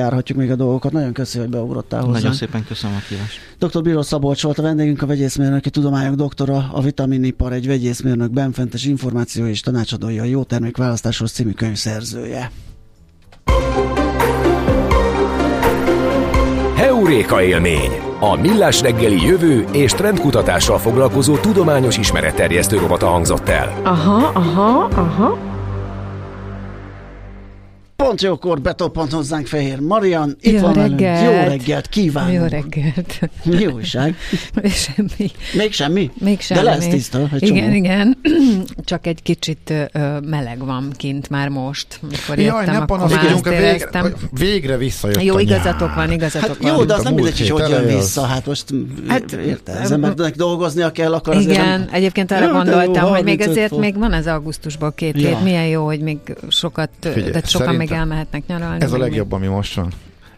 körbejárhatjuk 0.00 0.38
még 0.38 0.50
a 0.50 0.56
dolgokat. 0.56 0.92
Nagyon 0.92 1.12
köszönöm, 1.12 1.46
hogy 1.46 1.56
beugrottál 1.56 2.00
hozzá. 2.00 2.12
Nagyon 2.12 2.32
szépen 2.32 2.64
köszönöm 2.64 2.96
a 2.96 3.00
kívást. 3.08 3.38
Dr. 3.58 3.82
Bíró 3.82 4.02
Szabolcs 4.02 4.42
volt 4.42 4.58
a 4.58 4.62
vendégünk, 4.62 5.02
a 5.02 5.06
vegyészmérnöki 5.06 5.70
tudományok 5.70 6.14
doktora, 6.14 6.70
a 6.72 6.80
vitaminipar 6.80 7.52
egy 7.52 7.66
vegyészmérnök 7.66 8.30
benfentes 8.30 8.84
információ 8.84 9.46
és 9.46 9.60
tanácsadója, 9.60 10.22
a 10.22 10.26
jó 10.26 10.42
termék 10.42 10.76
választáshoz 10.76 11.32
című 11.32 11.52
könyv 11.52 11.76
szerzője. 11.76 12.50
Heuréka 16.74 17.42
élmény! 17.42 17.90
A 18.20 18.36
Millás 18.36 18.80
reggeli 18.80 19.26
jövő 19.26 19.64
és 19.72 19.92
trendkutatással 19.92 20.78
foglalkozó 20.78 21.36
tudományos 21.36 21.98
ismeretterjesztő 21.98 22.78
robata 22.78 23.06
hangzott 23.06 23.48
el. 23.48 23.80
Aha, 23.82 24.30
aha, 24.34 24.88
aha. 24.94 25.38
Pont 28.00 28.22
jókor 28.22 28.60
betoppant 28.60 29.12
hozzánk 29.12 29.46
Fehér 29.46 29.80
Marian. 29.80 30.36
Itt 30.40 30.52
jó 30.52 30.60
van 30.60 30.72
reggelt. 30.72 31.24
Jó 31.24 31.48
reggelt, 31.48 31.88
kívánunk. 31.88 32.34
Jó 32.34 32.42
reggelt. 32.42 33.30
Mi 33.44 33.66
újság? 33.66 34.16
semmi. 34.84 35.30
Még 35.52 35.72
semmi? 35.72 36.10
Még 36.18 36.40
semmi. 36.40 36.60
De 36.60 36.70
lesz 36.70 36.86
tiszta. 36.86 37.28
Egy 37.32 37.42
igen, 37.42 37.62
csomó. 37.62 37.74
igen. 37.74 38.18
Csak 38.84 39.06
egy 39.06 39.22
kicsit 39.22 39.72
ö, 39.92 40.18
meleg 40.20 40.64
van 40.64 40.92
kint 40.96 41.28
már 41.28 41.48
most. 41.48 41.86
Mikor 42.10 42.38
Jaj, 42.38 42.66
ne 42.66 42.84
panaszkodjunk, 42.84 43.48
végre, 43.48 44.12
végre 44.30 44.76
visszajött 44.76 45.22
Jó, 45.22 45.38
igazatok 45.38 45.94
van, 45.94 46.12
igazatok 46.12 46.48
hát 46.48 46.56
van. 46.58 46.76
Jó, 46.76 46.84
de 46.84 46.94
az 46.94 47.02
nem 47.02 47.14
mindegy, 47.14 47.38
hogy 47.38 47.60
hogy 47.60 47.70
jön 47.70 47.86
vissza. 47.86 48.22
Hát 48.22 48.46
most 48.46 48.64
hát, 49.08 49.32
érte, 49.32 49.80
az 49.82 49.92
embernek 49.92 50.34
dolgoznia 50.34 50.92
kell, 50.92 51.12
akkor 51.12 51.34
azért 51.34 51.52
Igen, 51.52 51.68
nem... 51.68 51.88
egyébként 51.92 52.30
arra 52.32 52.52
gondoltam, 52.52 53.08
hogy 53.08 53.24
még 53.24 53.40
ezért 53.40 53.76
még 53.76 53.98
van 53.98 54.12
ez 54.12 54.26
augusztusban 54.26 54.92
két 54.94 55.14
hét. 55.14 55.42
Milyen 55.42 55.66
jó, 55.66 55.84
hogy 55.84 56.00
még 56.00 56.18
sokat, 56.48 56.90
tehát 57.00 57.48
sokan 57.48 57.74
még 57.74 57.89
még 57.90 57.98
elmehetnek 57.98 58.46
nyaralni. 58.46 58.82
Ez 58.82 58.92
a 58.92 58.98
legjobb, 58.98 59.32
ami 59.32 59.46
most 59.46 59.74
van. 59.74 59.92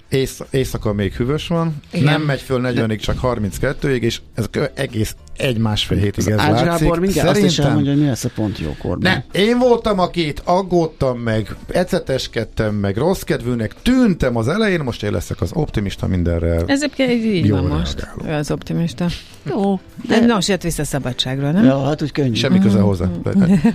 Ész, 0.09 0.40
éjszaka 0.50 0.92
még 0.92 1.14
hűvös 1.14 1.46
van, 1.46 1.74
Igen. 1.90 2.05
nem 2.05 2.22
megy 2.22 2.40
föl 2.40 2.61
40-ig, 2.64 3.00
csak 3.00 3.18
32-ig, 3.22 4.00
és 4.00 4.20
ez 4.34 4.48
egész 4.74 5.16
egy-másfél 5.37 5.99
hétig 5.99 6.28
ez 6.28 6.39
Ács 6.39 6.51
látszik. 6.51 6.83
Gábor 6.83 6.99
mindjárt 6.99 7.28
Szerintem... 7.28 7.49
azt 7.49 7.59
is 7.59 7.64
elmondja, 7.64 7.93
hogy 7.93 8.01
mi 8.01 8.07
lesz 8.07 8.24
a 8.24 8.30
pont 8.35 8.59
jókorban. 8.59 9.24
Ne, 9.33 9.41
én 9.41 9.59
voltam, 9.59 9.99
akit 9.99 10.43
aggódtam 10.45 11.18
meg, 11.18 11.57
eceteskedtem 11.68 12.74
meg, 12.74 12.97
rossz 12.97 13.20
kedvűnek 13.20 13.74
tűntem 13.83 14.37
az 14.37 14.49
elején, 14.49 14.80
most 14.80 15.03
én 15.03 15.12
leszek 15.12 15.41
az 15.41 15.51
optimista 15.53 16.07
mindenre. 16.07 16.62
Ez 16.66 16.83
egy 16.83 17.01
így 17.24 17.51
van 17.51 17.64
most, 17.64 18.07
ő 18.26 18.33
az 18.33 18.51
optimista. 18.51 19.07
Jó. 19.51 19.80
De 20.09 20.20
de 20.20 20.35
most 20.35 20.49
jött 20.49 20.62
vissza 20.62 20.85
szabadságról, 20.85 21.51
nem? 21.51 21.64
Ja, 21.64 21.85
hát 21.85 22.03
úgy 22.03 22.12
könnyű. 22.12 22.35
Semmi 22.35 22.59
köze 22.59 22.78
hozzá. 22.78 23.05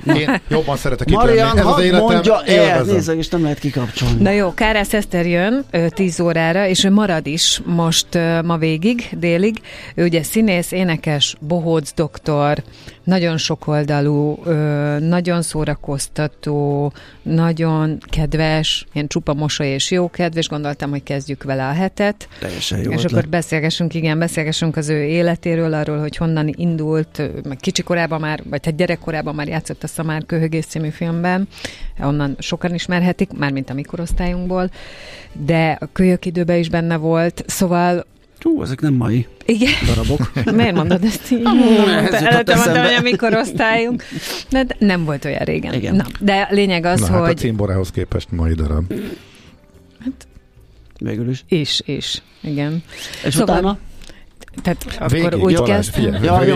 Én 0.06 0.42
jobban 0.50 0.78
szeretek 0.78 1.10
itt 1.10 1.16
Marian, 1.16 1.48
lenni. 1.48 1.60
Ez 1.60 1.66
az 1.66 1.80
életem, 1.80 2.04
mondja 2.04 2.44
el, 2.44 2.84
nézd, 2.84 3.14
és 3.18 3.30
nem 3.30 3.42
lehet 3.42 3.60
kikapcsolni. 3.60 4.22
Na 4.22 4.30
jó, 4.30 4.54
Kárász 4.54 4.94
Eszter 4.94 5.26
jön 5.26 5.66
10 5.90 6.20
órára, 6.20 6.68
és 6.68 6.84
ő 6.84 6.92
marad 6.92 7.28
is 7.28 7.62
most 7.66 8.08
ma 8.44 8.58
végig, 8.58 9.10
délig. 9.20 9.62
Ő 9.96 10.04
ugye 10.04 10.24
színész, 10.24 10.72
énekes, 10.72 11.36
bohóc 11.48 11.94
doktor, 11.94 12.64
nagyon 13.04 13.38
sokoldalú, 13.38 14.40
nagyon 15.00 15.42
szórakoztató, 15.42 16.92
nagyon 17.22 17.98
kedves, 18.10 18.86
ilyen 18.94 19.08
csupa 19.08 19.34
mosoly 19.34 19.68
és 19.68 19.92
jó 19.92 20.10
kedves, 20.10 20.50
gondoltam, 20.50 20.90
hogy 20.90 21.04
kezdjük 21.04 21.44
vele 21.44 21.68
a 21.68 21.72
hetet. 21.72 22.28
Teljesen 22.40 22.78
jó 22.78 22.92
És 22.92 22.98
ötlet. 22.98 23.12
akkor 23.12 23.30
beszélgessünk, 23.30 23.94
igen, 23.94 24.20
beszélgessünk 24.20 24.76
az 24.76 24.90
ő 24.90 25.04
életéről, 25.04 25.74
arról, 25.74 26.00
hogy 26.00 26.18
honnan 26.18 26.54
indult, 26.56 27.22
meg 27.44 27.58
kicsikorában 27.58 28.20
már, 28.20 28.44
vagy 28.50 28.66
hát 28.66 28.76
gyerekkorában 28.76 29.36
már 29.36 29.48
játszott 29.48 29.84
a 29.84 29.88
Szamár 29.88 30.26
Köhögész 30.26 30.66
című 30.66 30.90
filmben, 30.90 31.48
onnan 32.00 32.36
sokan 32.40 32.74
ismerhetik, 32.74 33.32
mármint 33.32 33.70
a 33.70 33.74
mikorosztályunkból, 33.74 34.70
de 35.34 35.78
a 35.80 35.90
kölyök 35.94 36.26
időben 36.26 36.58
is 36.58 36.70
benne 36.70 36.98
volt, 36.98 37.44
szóval 37.48 38.06
Hú, 38.44 38.62
ezek 38.62 38.82
nem 38.82 38.94
mai 38.94 39.28
Igen. 39.46 39.72
darabok. 39.86 40.32
Miért 40.56 40.76
mondod 40.76 41.04
ezt 41.04 41.32
így? 41.32 41.42
Előtte 42.12 42.56
mondtam, 42.56 42.84
hogy 42.84 42.94
a 42.94 43.02
mikor 43.02 43.34
osztályunk. 43.34 44.04
De 44.50 44.66
nem 44.80 45.04
volt 45.04 45.26
olyan 45.26 45.44
régen. 45.44 45.74
Igen. 45.74 45.96
Na, 45.96 46.06
de 46.20 46.48
lényeg 46.52 46.86
az, 46.86 47.00
Na, 47.00 47.08
hogy... 47.08 47.28
Hát 47.28 47.30
a 47.30 47.34
címborához 47.34 47.92
képest 47.92 48.32
mai 48.32 48.54
darab. 48.54 48.94
Hát, 50.00 50.28
végül 51.00 51.30
is. 51.30 51.44
És, 51.48 51.82
és, 51.86 52.22
igen. 52.42 52.84
És 53.26 53.34
szóval, 53.34 53.58
utána? 53.58 53.78
Tehát 54.62 55.12
Végig, 55.12 55.26
akkor 55.26 55.40
úgy 55.40 55.52
jó, 55.52 55.64
kezdtem. 55.64 56.24
Ja, 56.24 56.44
jó. 56.44 56.56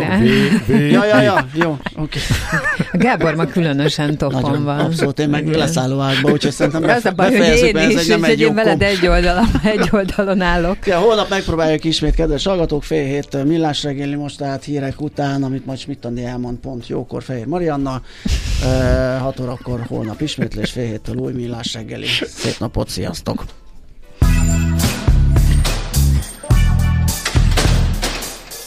ja, 0.70 1.06
ja, 1.06 1.22
ja, 1.22 1.48
jó, 1.54 1.78
oké. 1.96 2.20
Okay. 2.20 2.88
Gábor 2.92 3.36
ma 3.36 3.46
különösen 3.46 4.18
topon 4.18 4.64
van. 4.64 4.80
Abszolút, 4.80 5.20
én 5.20 5.30
meg 5.30 5.48
leszálló 5.48 6.00
ágba, 6.00 6.32
úgyhogy 6.32 6.52
szerintem 6.52 6.84
Ez 6.84 7.06
a 7.06 7.12
baj, 7.12 7.38
hogy 7.38 7.58
én 7.58 7.90
is, 7.90 8.08
és 8.08 8.10
egy 8.10 8.40
én 8.40 8.54
veled 8.54 8.82
egy 8.82 9.08
oldalon, 9.08 9.48
egy 9.64 9.90
oldalon 9.92 10.42
állok. 10.42 10.86
Ja, 10.86 11.00
holnap 11.00 11.30
megpróbáljuk 11.30 11.84
ismét, 11.84 12.16
kedves 12.16 12.46
hallgatók, 12.46 12.84
fél 12.84 13.06
hét 13.06 13.44
millás 13.44 13.84
reggeli 13.84 14.16
most 14.16 14.38
tehát 14.38 14.64
hírek 14.64 15.02
után, 15.02 15.44
amit 15.44 15.66
majd 15.66 15.80
Smittandi 15.80 16.26
elmond 16.26 16.58
pont 16.58 16.88
jókor 16.88 17.24
Fehér 17.24 17.46
Marianna. 17.46 18.02
E, 18.64 19.18
6 19.18 19.40
órakor 19.40 19.86
holnap 19.88 20.22
ismétlés, 20.22 20.72
fél 20.72 20.86
héttől 20.86 21.16
új 21.16 21.34
millás 21.34 21.74
reggeli. 21.74 22.06
Szép 22.22 22.60
napot, 22.60 22.90
sziasztok! 22.90 23.44